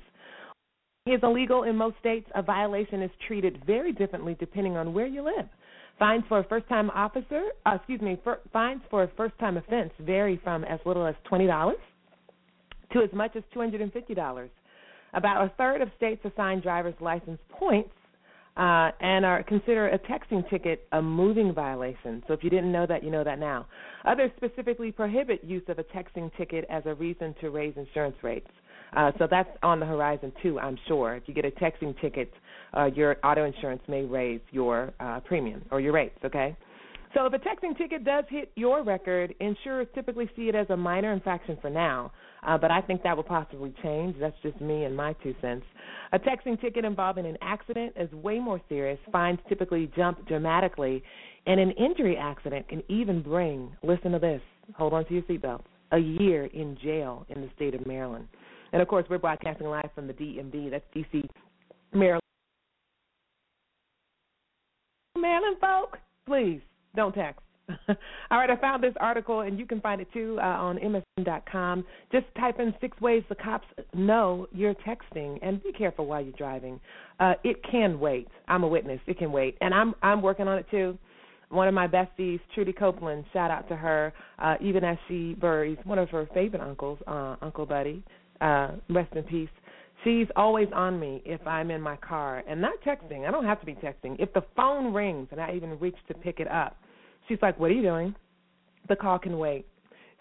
[1.06, 2.30] Is illegal in most states.
[2.36, 5.48] A violation is treated very differently depending on where you live.
[5.98, 10.40] Fines for a first-time officer, uh, excuse me, for, fines for a first-time offense vary
[10.44, 11.80] from as little as twenty dollars
[12.94, 14.50] to as much as two hundred and fifty dollars.
[15.14, 17.90] About a third of states assign driver's license points
[18.58, 22.24] uh, and are consider a texting ticket a moving violation.
[22.28, 23.68] So if you didn't know that, you know that now.
[24.06, 28.50] Others specifically prohibit use of a texting ticket as a reason to raise insurance rates.
[28.96, 31.16] Uh, so that's on the horizon too, I'm sure.
[31.16, 32.32] If you get a texting ticket,
[32.76, 36.18] uh, your auto insurance may raise your uh, premium or your rates.
[36.26, 36.56] Okay.
[37.14, 40.78] So if a texting ticket does hit your record, insurers typically see it as a
[40.78, 42.12] minor infraction for now,
[42.46, 44.16] uh, but I think that will possibly change.
[44.20, 45.66] That's just me and my two cents.
[46.12, 49.00] A texting ticket involving an accident is way more serious.
[49.12, 51.04] Fines typically jump dramatically,
[51.46, 54.42] and an injury accident can even bring, listen to this,
[54.76, 58.28] hold on to your seatbelts, a year in jail in the state of Maryland.
[58.72, 60.72] And of course, we're broadcasting live from the DMV.
[60.72, 61.28] That's DC,
[61.94, 62.22] Maryland.
[65.18, 66.62] Maryland folk, please
[66.96, 67.42] don't text.
[68.32, 71.86] All right, I found this article, and you can find it too uh, on MSN.com.
[72.12, 76.34] Just type in six ways the cops know you're texting, and be careful while you're
[76.34, 76.80] driving.
[77.20, 78.28] Uh, it can wait.
[78.48, 79.00] I'm a witness.
[79.08, 80.98] It can wait, and I'm I'm working on it too.
[81.50, 84.14] One of my besties, Trudy Copeland, shout out to her.
[84.38, 88.04] Uh, even as she buries one of her favorite uncles, uh, Uncle Buddy,
[88.40, 89.50] uh, rest in peace.
[90.04, 93.28] She's always on me if I'm in my car and not texting.
[93.28, 94.16] I don't have to be texting.
[94.18, 96.78] If the phone rings and I even reach to pick it up,
[97.30, 98.14] she's like, "What are you doing?"
[98.90, 99.66] The call can wait.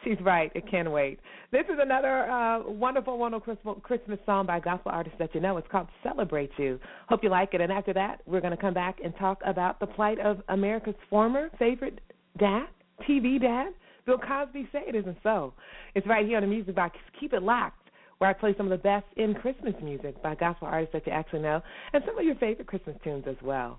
[0.05, 1.19] She's right; it can wait.
[1.51, 5.57] This is another uh, wonderful, wonderful Christmas song by gospel artists that you know.
[5.57, 6.79] It's called "Celebrate You."
[7.09, 7.61] Hope you like it.
[7.61, 10.95] And after that, we're going to come back and talk about the plight of America's
[11.11, 12.01] former favorite
[12.39, 12.67] dad,
[13.09, 13.73] TV dad,
[14.07, 14.69] Bill Cosby.
[14.71, 15.55] Say it isn't so.
[15.97, 16.97] It's right here on the Music Box.
[17.19, 17.89] Keep it locked
[18.19, 21.13] where I play some of the best in Christmas music by gospel artists that you
[21.13, 23.79] actually know, and some of your favorite Christmas tunes as well.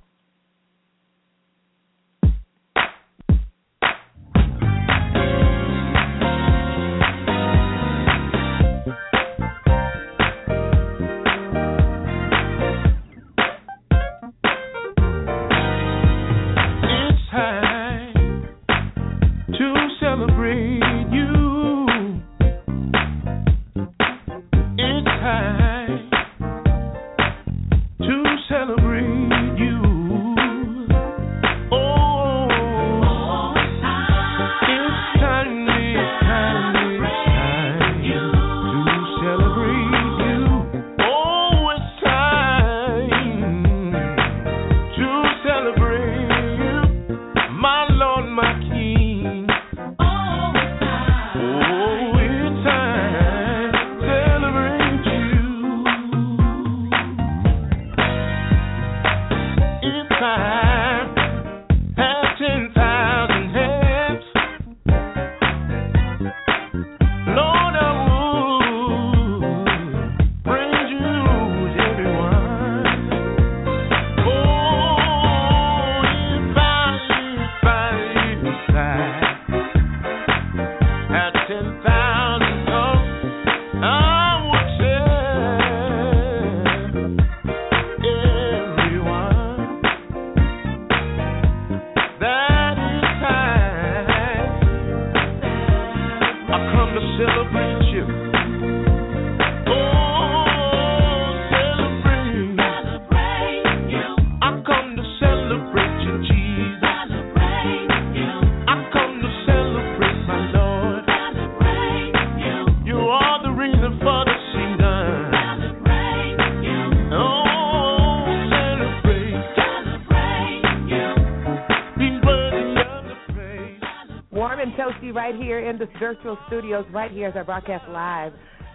[124.40, 128.32] Warm and toasty right here in the virtual studios, right here as I broadcast live.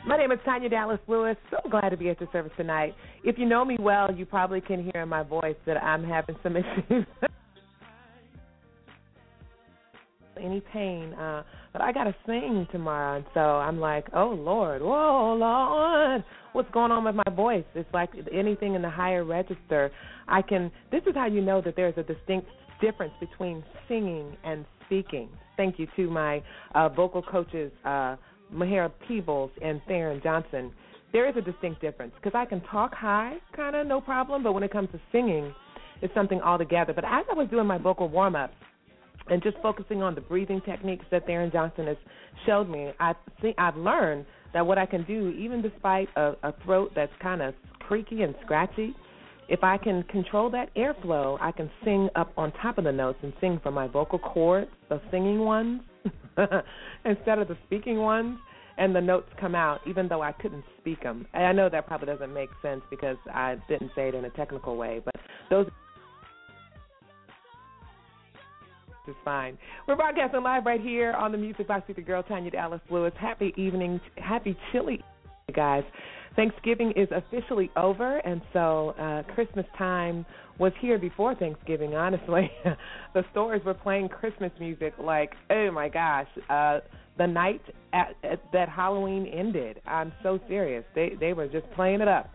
[0.07, 1.39] My name is Tanya Dallas Lewis.
[1.51, 2.95] So glad to be at your service tonight.
[3.25, 6.37] If you know me well, you probably can hear in my voice that I'm having
[6.43, 7.07] some issues.
[10.39, 14.83] Any pain, uh, but I got to sing tomorrow, and so I'm like, oh Lord,
[14.83, 17.65] whoa Lord, what's going on with my voice?
[17.75, 19.91] It's like anything in the higher register.
[20.29, 20.71] I can.
[20.93, 22.49] This is how you know that there's a distinct
[22.83, 25.29] difference between singing and speaking.
[25.57, 26.43] Thank you to my
[26.75, 28.17] uh, vocal coaches, uh,
[28.53, 30.73] Mahara Peebles and Theron Johnson.
[31.13, 34.53] There is a distinct difference because I can talk high, kind of no problem, but
[34.53, 35.55] when it comes to singing,
[36.03, 36.93] it's something altogether.
[36.93, 38.55] But as I was doing my vocal warm ups
[39.29, 41.97] and just focusing on the breathing techniques that Theron Johnson has
[42.47, 46.55] showed me, I think I've learned that what I can do, even despite a, a
[46.65, 48.95] throat that's kind of creaky and scratchy,
[49.49, 53.19] if I can control that airflow, I can sing up on top of the notes
[53.23, 55.83] and sing from my vocal cords, the singing ones,
[57.05, 58.39] instead of the speaking ones,
[58.79, 61.27] and the notes come out, even though I couldn't speak them.
[61.35, 64.31] And I know that probably doesn't make sense because I didn't say it in a
[64.31, 65.15] technical way, but
[65.51, 65.67] those
[69.07, 69.59] is fine.
[69.87, 73.13] We're broadcasting live right here on the Music Box with your girl Tanya Dallas Lewis.
[73.21, 75.03] Happy evening, happy chilly,
[75.55, 75.85] guys.
[76.37, 80.27] Thanksgiving is officially over, and so uh, Christmas time
[80.59, 81.95] was here before Thanksgiving.
[81.95, 82.51] Honestly,
[83.15, 86.81] the stores were playing Christmas music like, oh my gosh, uh,
[87.19, 87.63] the night
[87.93, 89.81] at, at, that Halloween ended.
[89.87, 90.85] I'm so serious.
[90.95, 92.31] They they were just playing it up,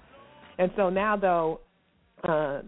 [0.58, 1.62] and so now though.
[2.22, 2.64] Uh,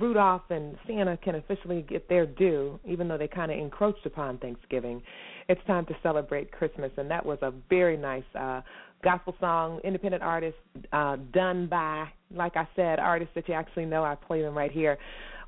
[0.00, 4.38] Rudolph and Santa can officially get their due, even though they kind of encroached upon
[4.38, 5.02] Thanksgiving.
[5.50, 8.62] It's time to celebrate Christmas, and that was a very nice uh,
[9.02, 10.56] gospel song, independent artist,
[10.92, 14.04] uh, done by, like I said, artists that you actually know.
[14.04, 14.98] I play them right here.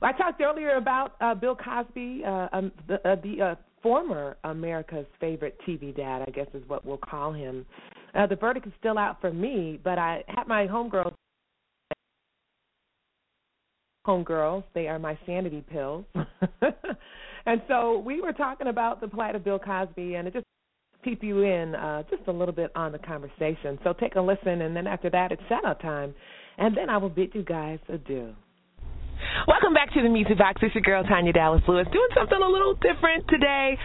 [0.00, 4.36] Well, I talked earlier about uh, Bill Cosby, uh, um, the, uh, the uh, former
[4.44, 7.64] America's favorite TV dad, I guess is what we'll call him.
[8.14, 11.12] Uh, the verdict is still out for me, but I had my homegirls.
[14.06, 16.04] Homegirls, they are my sanity pills.
[17.46, 20.46] and so we were talking about the plight of Bill Cosby, and it just
[21.04, 23.78] peep you in uh, just a little bit on the conversation.
[23.84, 26.14] So take a listen, and then after that, it's shout out time.
[26.56, 28.34] And then I will bid you guys adieu.
[29.46, 30.60] Welcome back to the Music Box.
[30.62, 33.78] It's your girl, Tanya Dallas Lewis, doing something a little different today.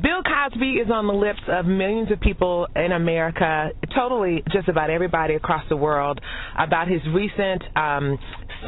[0.00, 4.88] Bill Cosby is on the lips of millions of people in America, totally just about
[4.90, 6.20] everybody across the world,
[6.58, 8.18] about his recent um,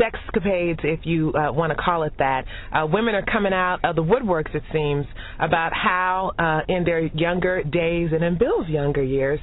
[0.00, 2.44] sexcapades, if you uh, want to call it that.
[2.72, 5.06] Uh, women are coming out of the woodworks, it seems,
[5.38, 9.40] about how uh, in their younger days and in Bill's younger years,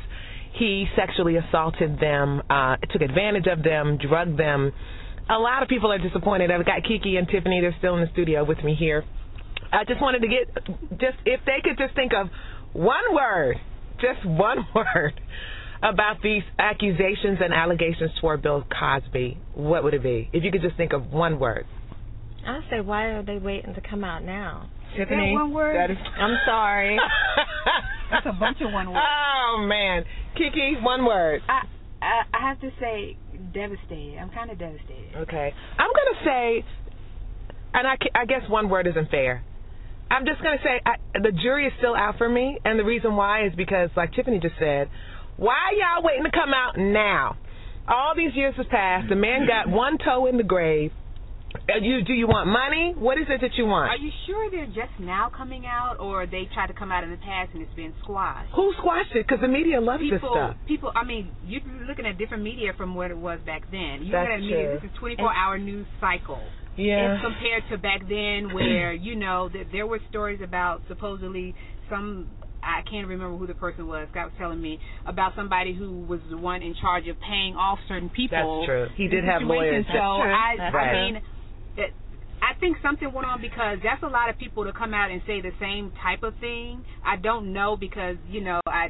[0.53, 4.71] he sexually assaulted them, uh, took advantage of them, drugged them.
[5.29, 6.51] A lot of people are disappointed.
[6.51, 7.61] I've got Kiki and Tiffany.
[7.61, 9.05] They're still in the studio with me here.
[9.71, 12.27] I just wanted to get just if they could just think of
[12.73, 13.55] one word,
[14.01, 15.13] just one word
[15.81, 20.29] about these accusations and allegations toward Bill Cosby, what would it be?
[20.33, 21.65] If you could just think of one word.
[22.45, 24.69] I say, why are they waiting to come out now?
[24.97, 25.75] Tiffany, one word?
[25.75, 26.97] That is, I'm sorry.
[28.11, 28.99] That's a bunch of one words.
[28.99, 30.03] Oh man,
[30.35, 31.41] Kiki, one word.
[31.47, 31.61] I,
[32.01, 33.15] I I have to say
[33.53, 34.17] devastated.
[34.19, 35.15] I'm kind of devastated.
[35.15, 36.65] Okay, I'm gonna say,
[37.73, 39.43] and I I guess one word isn't fair.
[40.09, 43.15] I'm just gonna say I, the jury is still out for me, and the reason
[43.15, 44.89] why is because, like Tiffany just said,
[45.41, 47.35] why are y'all waiting to come out now?
[47.89, 49.09] All these years have passed.
[49.09, 50.91] The man got one toe in the grave.
[51.67, 52.93] Uh, You do you want money?
[52.95, 53.89] What is it that you want?
[53.91, 57.11] Are you sure they're just now coming out, or they tried to come out in
[57.11, 58.53] the past and it's been squashed?
[58.55, 59.27] Who squashed it?
[59.27, 60.55] Because the media loves people, this stuff.
[60.67, 63.99] People, I mean, you're looking at different media from what it was back then.
[64.05, 64.79] You're That's looking at media.
[64.79, 64.79] true.
[64.79, 66.39] This is 24-hour news cycle.
[66.77, 67.15] Yeah.
[67.15, 71.53] As compared to back then, where you know that there were stories about supposedly
[71.89, 72.29] some.
[72.63, 74.07] I can't remember who the person was.
[74.11, 77.79] Scott was telling me about somebody who was the one in charge of paying off
[77.87, 78.61] certain people.
[78.61, 78.87] That's true.
[78.95, 79.85] He did have lawyers.
[79.91, 79.97] So.
[79.99, 80.93] I, That's I right.
[80.93, 81.21] mean,
[81.77, 81.93] it,
[82.41, 85.21] I think something went on because that's a lot of people to come out and
[85.27, 86.83] say the same type of thing.
[87.05, 88.89] I don't know because you know I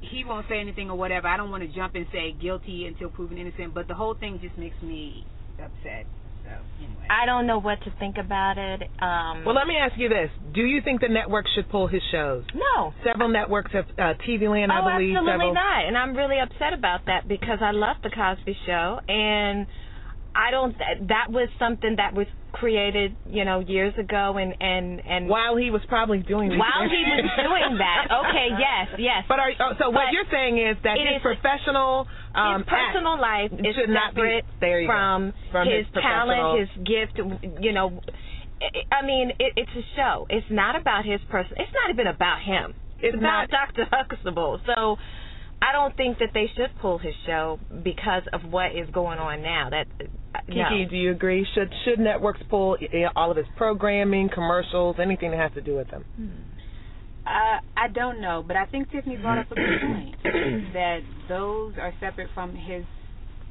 [0.00, 1.28] he won't say anything or whatever.
[1.28, 3.74] I don't want to jump and say guilty until proven innocent.
[3.74, 5.26] But the whole thing just makes me
[5.58, 6.06] upset.
[6.50, 7.06] So anyway.
[7.10, 8.82] I don't know what to think about it.
[9.00, 12.02] Um, Well, let me ask you this: Do you think the network should pull his
[12.10, 12.44] shows?
[12.54, 12.92] no.
[13.04, 15.16] Several networks have uh, TV Land, I believe.
[15.16, 15.54] oh, absolutely several.
[15.54, 15.86] not.
[15.86, 19.66] And I'm really upset about that because I love the Cosby Show, and
[20.34, 20.76] I don't.
[21.08, 25.70] That was something that was created, you know, years ago, and and and While he
[25.70, 28.10] was probably doing while he was doing that.
[28.10, 29.24] Okay, yes, yes.
[29.28, 32.68] But are oh, so what But you're saying is that his is- professional um, his
[32.68, 37.18] personal life is should not be- separate there from, From his his, talent, his gift.
[37.60, 38.00] You know,
[38.92, 40.26] I mean, it, it's a show.
[40.28, 41.54] It's not about his person.
[41.56, 42.74] It's not even about him.
[43.00, 43.86] It's, It's about Dr.
[43.90, 44.60] Huxtable.
[44.66, 44.96] So.
[45.62, 49.42] I don't think that they should pull his show because of what is going on
[49.42, 49.68] now.
[49.70, 49.86] That
[50.46, 50.88] Kiki, no.
[50.88, 51.46] do you agree?
[51.54, 55.76] Should should networks pull eh, all of his programming, commercials, anything that has to do
[55.76, 56.04] with them?
[57.26, 60.16] Uh, I don't know, but I think Tiffany brought up a good point
[60.72, 62.84] that those are separate from his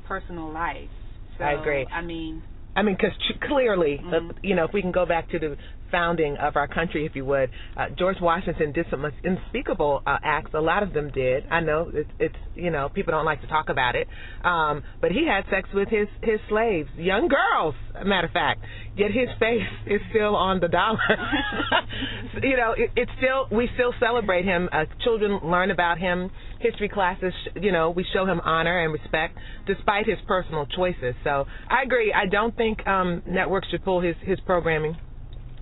[0.08, 0.90] personal life.
[1.38, 1.86] So, I agree.
[1.86, 2.42] I mean,
[2.80, 3.12] I mean, because
[3.42, 4.38] clearly, uh, Mhm.
[4.42, 5.58] you know, if we can go back to the
[5.92, 10.52] founding of our country, if you would, uh, George Washington did some unspeakable uh, acts.
[10.54, 11.44] A lot of them did.
[11.52, 14.08] I know it's, it's, you know, people don't like to talk about it,
[14.46, 17.76] um, but he had sex with his his slaves, young girls.
[18.06, 18.62] Matter of fact,
[18.96, 21.00] yet his face is still on the dollar.
[22.44, 24.70] you know, it, it's still we still celebrate him.
[24.72, 26.32] Uh, children learn about him.
[26.60, 31.16] History classes, you know, we show him honor and respect despite his personal choices.
[31.24, 32.14] So I agree.
[32.14, 34.98] I don't think um, networks should pull his his programming,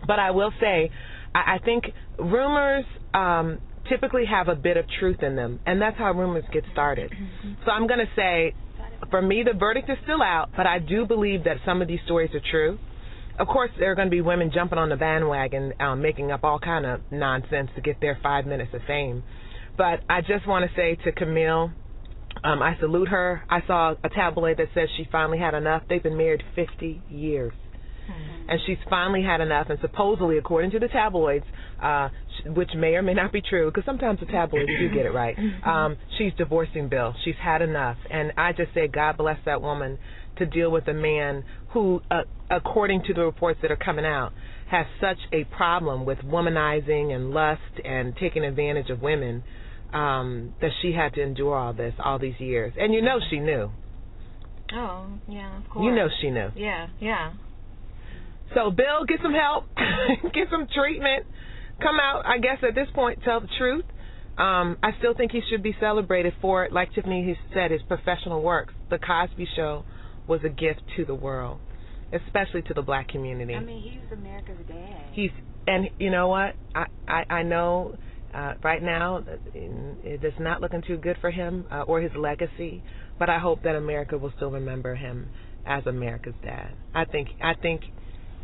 [0.05, 0.91] but I will say,
[1.33, 1.85] I, I think
[2.19, 2.85] rumors.
[3.13, 3.59] Um,
[3.89, 7.09] typically have a bit of truth in them and that's how rumors get started
[7.63, 8.53] so i'm going to say
[9.09, 11.99] for me the verdict is still out but i do believe that some of these
[12.05, 12.79] stories are true.
[13.39, 16.43] Of course there are going to be women jumping on the bandwagon um, making up
[16.43, 19.23] all kind of nonsense to get their five minutes of fame.
[19.77, 21.71] But i just want to say to camille
[22.43, 23.43] um, i salute her.
[23.49, 25.83] I saw a tabloid that says she finally had enough.
[25.89, 27.53] They've been married 50 years
[28.49, 29.67] and she's finally had enough.
[29.69, 31.45] And supposedly, according to the tabloids,
[31.81, 32.09] uh,
[32.45, 35.35] which may or may not be true, because sometimes the tabloids do get it right,
[35.65, 37.13] um, she's divorcing Bill.
[37.25, 39.97] She's had enough, and I just say, God bless that woman
[40.37, 41.43] to deal with a man
[41.73, 44.31] who, uh, according to the reports that are coming out,
[44.69, 49.43] has such a problem with womanizing and lust and taking advantage of women
[49.93, 52.73] um, that she had to endure all this all these years.
[52.77, 53.71] And you know she knew.
[54.73, 55.85] Oh, yeah, of course.
[55.85, 56.49] You know she knew.
[56.55, 57.33] Yeah, yeah.
[58.53, 59.65] So, Bill, get some help,
[60.33, 61.25] get some treatment.
[61.81, 63.85] Come out, I guess, at this point, tell the truth.
[64.37, 68.41] Um, I still think he should be celebrated for, like Tiffany has said, his professional
[68.41, 68.71] work.
[68.89, 69.83] The Cosby Show
[70.27, 71.59] was a gift to the world,
[72.13, 73.55] especially to the black community.
[73.55, 75.03] I mean, he's America's dad.
[75.13, 75.31] He's
[75.67, 76.55] and you know what?
[76.75, 77.95] I I, I know
[78.33, 79.23] uh, right now
[79.53, 82.83] it is not looking too good for him uh, or his legacy,
[83.17, 85.29] but I hope that America will still remember him
[85.65, 86.73] as America's dad.
[86.93, 87.81] I think I think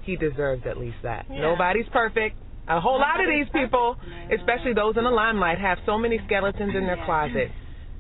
[0.05, 1.25] he deserves at least that.
[1.29, 1.41] Yeah.
[1.41, 2.37] Nobody's perfect.
[2.67, 3.97] A whole lot of these people,
[4.31, 7.51] especially those in the limelight, have so many skeletons in their closet.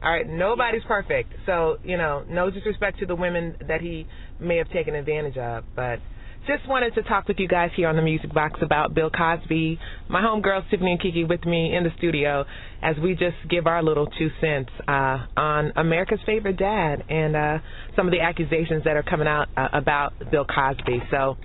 [0.01, 1.33] All right, nobody's perfect.
[1.45, 4.05] So, you know, no disrespect to the women that he
[4.39, 5.99] may have taken advantage of, but
[6.45, 9.79] just wanted to talk with you guys here on the Music Box about Bill Cosby.
[10.09, 12.43] My homegirls Tiffany and Kiki with me in the studio
[12.81, 17.57] as we just give our little two cents uh, on America's favorite dad and uh,
[17.95, 21.01] some of the accusations that are coming out uh, about Bill Cosby.
[21.11, 21.37] So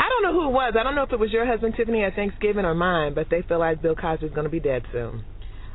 [0.00, 0.74] I don't know who it was.
[0.78, 3.42] I don't know if it was your husband Tiffany at Thanksgiving or mine, but they
[3.42, 5.24] feel like Bill Cosby's going to be dead soon.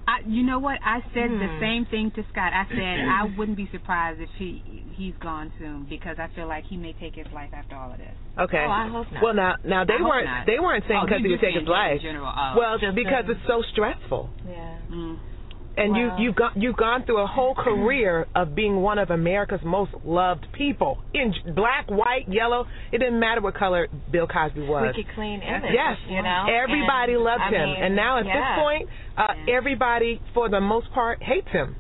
[0.08, 0.78] I, you know what?
[0.86, 1.60] I said the Hmm.
[1.60, 2.54] same thing to Scott.
[2.54, 4.62] I said I wouldn't be surprised if he
[4.98, 7.98] he's gone soon because I feel like he may take his life after all of
[7.98, 8.14] this.
[8.38, 8.64] Okay.
[8.68, 9.24] Oh, I hope not.
[9.24, 11.54] Well, now now they I weren't they weren't saying Oh, because you he would just
[11.54, 11.98] take his life.
[11.98, 12.30] in general.
[12.30, 12.54] Oh.
[12.58, 14.30] Well, Just because in- it's so stressful.
[14.48, 14.78] Yeah.
[14.92, 15.18] Mm.
[15.78, 16.18] And Wow.
[16.18, 19.92] you you've gone you've gone through a whole career of being one of America's most
[20.06, 22.66] loved people in black, white, yellow.
[22.94, 24.94] It didn't matter what color Bill Cosby was.
[24.94, 25.72] Squeaky clean image.
[25.74, 26.46] Yes, you know.
[26.50, 28.34] everybody and, loved I him, mean, and now at yeah.
[28.56, 29.56] this point, uh, Yeah.
[29.58, 31.76] everybody for the most part hates him.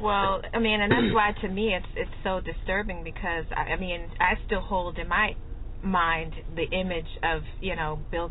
[0.00, 3.76] Well, I mean, and that's why to me it's it's so disturbing because I, I
[3.80, 5.34] mean I still hold in my
[5.82, 8.30] mind the image of you know Bill,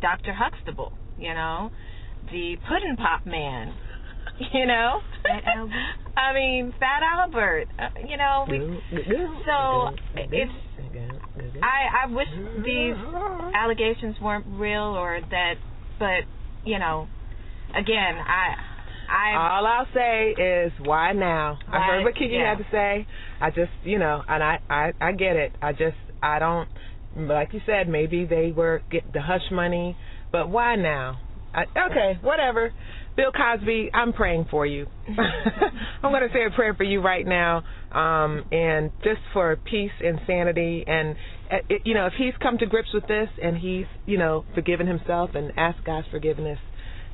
[0.00, 0.32] Dr.
[0.34, 1.70] Huxtable, you know,
[2.30, 3.74] the pudding pop man,
[4.52, 5.00] you know.
[5.22, 5.72] Fat Albert?
[6.16, 7.66] I mean, Fat Albert.
[7.78, 8.58] Uh, you know, we.
[9.46, 10.52] So it's.
[11.62, 12.28] I I wish
[12.64, 12.96] these
[13.54, 15.54] allegations weren't real or that,
[15.98, 16.24] but
[16.64, 17.08] you know,
[17.70, 18.54] again, I
[19.12, 21.58] I All I'll say is why now?
[21.68, 22.50] I heard what Kiki yeah.
[22.50, 23.06] had to say.
[23.40, 25.52] I just, you know, and I, I, I get it.
[25.60, 26.68] I just, I don't,
[27.16, 29.96] like you said, maybe they were get the hush money,
[30.30, 31.20] but why now?
[31.54, 32.72] I, okay, whatever.
[33.16, 34.86] Bill Cosby, I'm praying for you.
[36.02, 39.92] I'm going to say a prayer for you right now, um, and just for peace
[40.02, 40.84] and sanity.
[40.86, 41.16] And
[41.50, 44.44] uh, it, you know, if he's come to grips with this and he's you know
[44.54, 46.58] forgiven himself and asked God's forgiveness,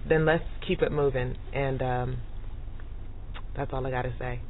[0.09, 1.37] then let's keep it moving.
[1.53, 2.19] And um,
[3.57, 4.41] that's all I got to say.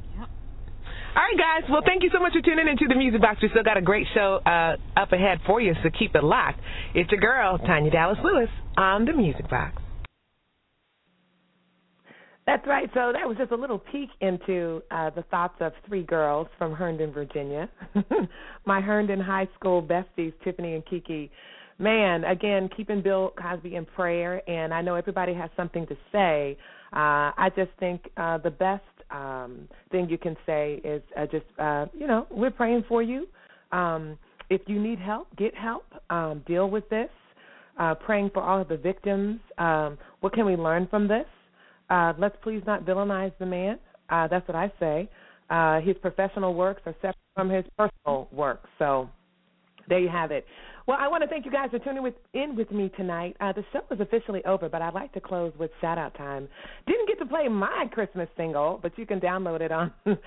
[1.15, 1.69] All right, guys.
[1.71, 3.39] Well, thank you so much for tuning into the Music Box.
[3.41, 6.59] We still got a great show uh, up ahead for you, so keep it locked.
[6.93, 9.81] It's your girl, Tanya Dallas Lewis, on the Music Box.
[12.49, 12.89] That's right.
[12.95, 16.73] So that was just a little peek into uh, the thoughts of three girls from
[16.73, 17.69] Herndon, Virginia.
[18.65, 21.29] My Herndon High School besties, Tiffany and Kiki.
[21.77, 26.57] Man, again, keeping Bill Cosby in prayer, and I know everybody has something to say.
[26.91, 28.81] Uh, I just think uh, the best
[29.11, 33.27] um, thing you can say is uh, just, uh, you know, we're praying for you.
[33.71, 34.17] Um,
[34.49, 35.85] if you need help, get help.
[36.09, 37.09] Um, deal with this.
[37.77, 39.39] Uh, praying for all of the victims.
[39.59, 41.27] Um, what can we learn from this?
[41.89, 43.79] Uh, let's please not villainize the man.
[44.09, 45.09] Uh, that's what I say.
[45.49, 48.63] Uh, his professional works are separate from his personal work.
[48.77, 49.09] So
[49.87, 50.45] there you have it.
[50.87, 53.37] Well, I want to thank you guys for tuning with, in with me tonight.
[53.39, 56.47] Uh, the show is officially over, but I'd like to close with shout out time.
[56.87, 59.91] Didn't get to play my Christmas single, but you can download it on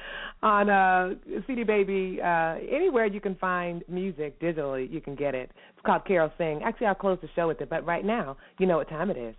[0.42, 1.14] on uh,
[1.48, 4.88] CD Baby uh, anywhere you can find music digitally.
[4.88, 5.50] You can get it.
[5.74, 6.60] It's called Carol Sing.
[6.64, 9.16] Actually, I'll close the show with it, but right now, you know what time it
[9.16, 9.34] is.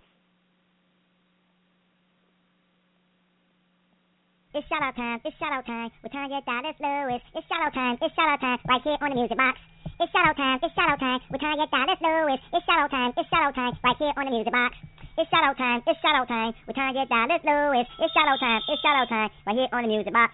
[4.54, 5.18] It's shout out time.
[5.26, 5.90] It's shout out time.
[5.98, 7.18] With Tanya Dallas Lewis.
[7.34, 7.98] It's shout out time.
[7.98, 8.62] It's shout out time.
[8.70, 9.58] Right here on the music box.
[9.98, 10.62] It's shout out time.
[10.62, 11.18] It's shout out time.
[11.26, 12.38] With Tanya Dallas Lewis.
[12.54, 13.10] It's shout out time.
[13.18, 13.74] It's shout out time.
[13.82, 14.78] Right here on the music box.
[15.18, 15.82] It's shout out time.
[15.90, 16.54] It's shout out time.
[16.70, 17.86] With Tanya Dallas Lewis.
[17.98, 18.62] It's shout out time.
[18.70, 19.30] It's shout out time.
[19.42, 20.30] Right here on the music box.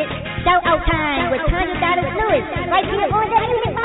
[0.00, 0.12] It's
[0.48, 2.44] shout out time with Tanya Dallas Lewis.
[2.72, 3.77] Right here on the music box.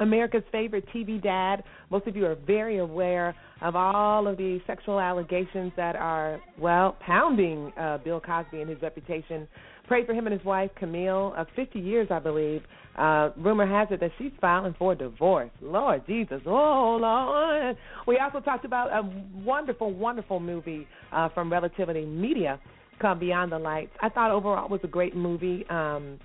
[0.00, 1.62] America's favorite TV dad.
[1.90, 6.96] Most of you are very aware of all of the sexual allegations that are, well,
[7.06, 9.48] pounding uh, Bill Cosby and his reputation.
[9.86, 12.62] Pray for him and his wife, Camille, of 50 years, I believe.
[12.96, 15.50] Uh, rumor has it that she's filing for divorce.
[15.60, 16.40] Lord Jesus.
[16.46, 17.76] Oh, Lord.
[18.06, 19.02] We also talked about a
[19.44, 22.60] wonderful, wonderful movie uh, from Relativity Media
[23.00, 23.92] called Beyond the Lights.
[24.00, 25.64] I thought overall it was a great movie.
[25.68, 26.18] Um,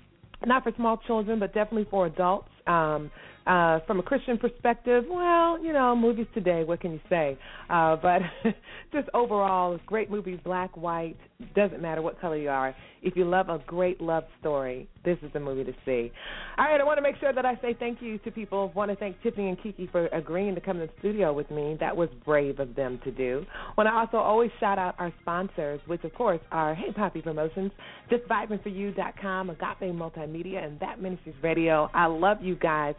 [0.46, 2.48] not for small children, but definitely for adults.
[2.70, 3.10] Um,
[3.46, 7.38] uh, from a Christian perspective, well, you know, movies today, what can you say?
[7.68, 8.20] Uh, but
[8.92, 11.16] just overall, great movies, black, white,
[11.54, 12.74] doesn't matter what color you are.
[13.02, 16.12] If you love a great love story, this is the movie to see.
[16.58, 18.70] All right, I want to make sure that I say thank you to people.
[18.74, 21.78] Want to thank Tiffany and Kiki for agreeing to come to the studio with me.
[21.80, 23.46] That was brave of them to do.
[23.78, 27.72] Want to also always shout out our sponsors, which of course are Hey Poppy Promotions,
[28.12, 31.88] JustVibingForYou.com, Agape Multimedia, and BAP Ministries Radio.
[31.94, 32.94] I love you guys.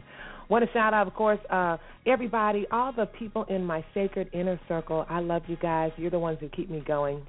[0.48, 4.60] Want to shout out, of course, uh, everybody, all the people in my sacred inner
[4.68, 5.06] circle.
[5.08, 5.92] I love you guys.
[5.96, 7.22] You're the ones who keep me going.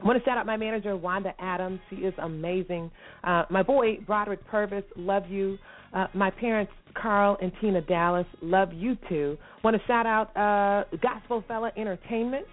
[0.00, 1.80] I want to shout out my manager, Wanda Adams.
[1.90, 2.90] She is amazing.
[3.22, 5.58] Uh, my boy, Broderick Purvis, love you.
[5.92, 9.36] Uh, my parents, Carl and Tina Dallas, love you too.
[9.62, 12.46] Want to shout out uh, Gospel Fella Entertainment,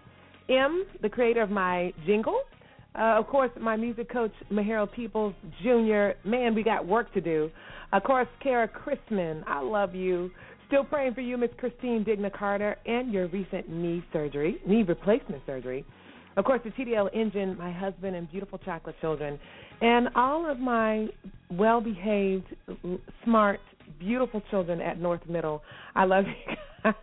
[0.50, 2.42] M, the creator of my jingle.
[2.96, 6.10] Uh, of course, my music coach, Mahero Peoples Jr.
[6.28, 7.50] Man, we got work to do.
[7.94, 10.30] Of course, Kara Chrisman, I love you.
[10.68, 15.42] Still praying for you, Miss Christine Digna Carter, and your recent knee surgery, knee replacement
[15.46, 15.86] surgery.
[16.36, 19.40] Of course, the TDL engine, my husband, and beautiful chocolate children,
[19.82, 21.08] and all of my
[21.50, 22.46] well behaved,
[23.24, 23.60] smart,
[24.00, 25.64] beautiful children at North Middle.
[25.96, 26.92] I love you.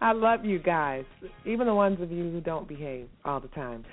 [0.00, 1.04] I love you guys,
[1.44, 3.84] even the ones of you who don't behave all the time.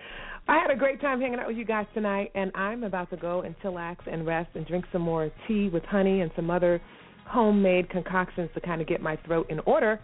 [0.48, 3.18] I had a great time hanging out with you guys tonight, and I'm about to
[3.18, 6.80] go and chillax and rest and drink some more tea with honey and some other
[7.26, 10.00] homemade concoctions to kind of get my throat in order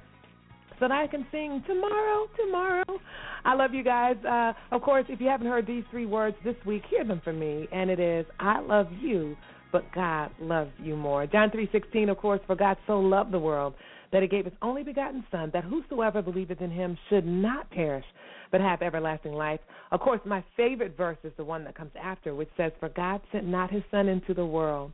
[0.79, 2.99] so that I can sing tomorrow, tomorrow.
[3.45, 4.15] I love you guys.
[4.27, 7.39] Uh, of course, if you haven't heard these three words this week, hear them from
[7.39, 9.37] me, and it is I love you,
[9.71, 11.27] but God loves you more.
[11.27, 13.75] John 3:16, of course, for God so loved the world
[14.11, 18.05] that he gave his only begotten Son, that whosoever believeth in him should not perish,
[18.51, 19.59] but have everlasting life.
[19.91, 23.21] Of course, my favorite verse is the one that comes after, which says, For God
[23.31, 24.91] sent not his Son into the world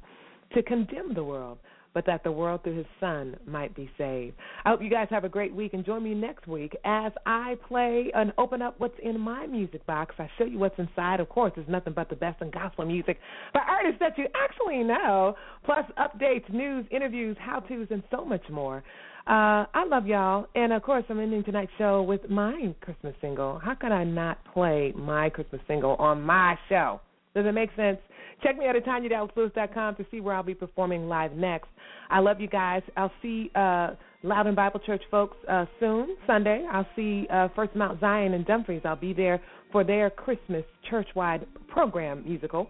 [0.53, 1.57] to condemn the world,
[1.97, 4.35] but that the world through his son might be saved.
[4.63, 7.55] I hope you guys have a great week and join me next week as I
[7.67, 10.13] play and open up what's in my music box.
[10.19, 11.19] I show you what's inside.
[11.19, 13.17] Of course, it's nothing but the best in gospel music
[13.51, 15.35] by artists that you actually know,
[15.65, 18.83] plus updates, news, interviews, how to's, and so much more.
[19.27, 20.47] Uh, I love y'all.
[20.55, 23.59] And of course, I'm ending tonight's show with my Christmas single.
[23.61, 27.01] How could I not play my Christmas single on my show?
[27.35, 27.97] Does it make sense?
[28.41, 31.67] Check me out at TanyaDallasLewis.com to see where I'll be performing live next.
[32.09, 32.83] I love you guys.
[32.95, 36.65] I'll see uh, Loudoun Bible Church folks uh, soon, Sunday.
[36.71, 38.81] I'll see uh, First Mount Zion in Dumfries.
[38.85, 39.41] I'll be there
[39.73, 42.69] for their Christmas church-wide program musical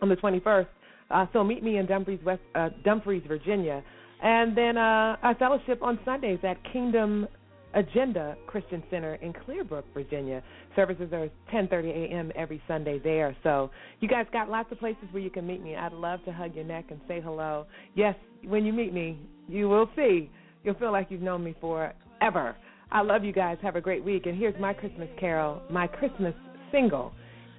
[0.00, 0.66] on the 21st.
[1.10, 3.82] Uh, so meet me in Dumfries, West, uh, Dumfries, Virginia.
[4.24, 7.28] And then uh, a fellowship on Sundays at Kingdom
[7.74, 10.42] Agenda Christian Center in Clearbrook, Virginia.
[10.74, 12.32] Services are 10:30 a.m.
[12.34, 13.36] every Sunday there.
[13.42, 13.70] So
[14.00, 15.76] you guys got lots of places where you can meet me.
[15.76, 17.66] I'd love to hug your neck and say hello.
[17.94, 18.14] Yes,
[18.46, 20.30] when you meet me, you will see.
[20.62, 22.56] You'll feel like you've known me forever.
[22.90, 23.58] I love you guys.
[23.60, 24.24] Have a great week.
[24.24, 26.34] And here's my Christmas carol, my Christmas
[26.72, 27.12] single,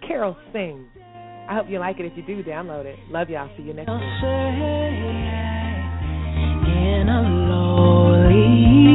[0.07, 0.87] Carol Sing.
[1.47, 2.05] I hope you like it.
[2.05, 2.97] If you do, download it.
[3.11, 3.49] Love y'all.
[3.55, 5.24] See you next week
[6.95, 8.85] and I'm lonely.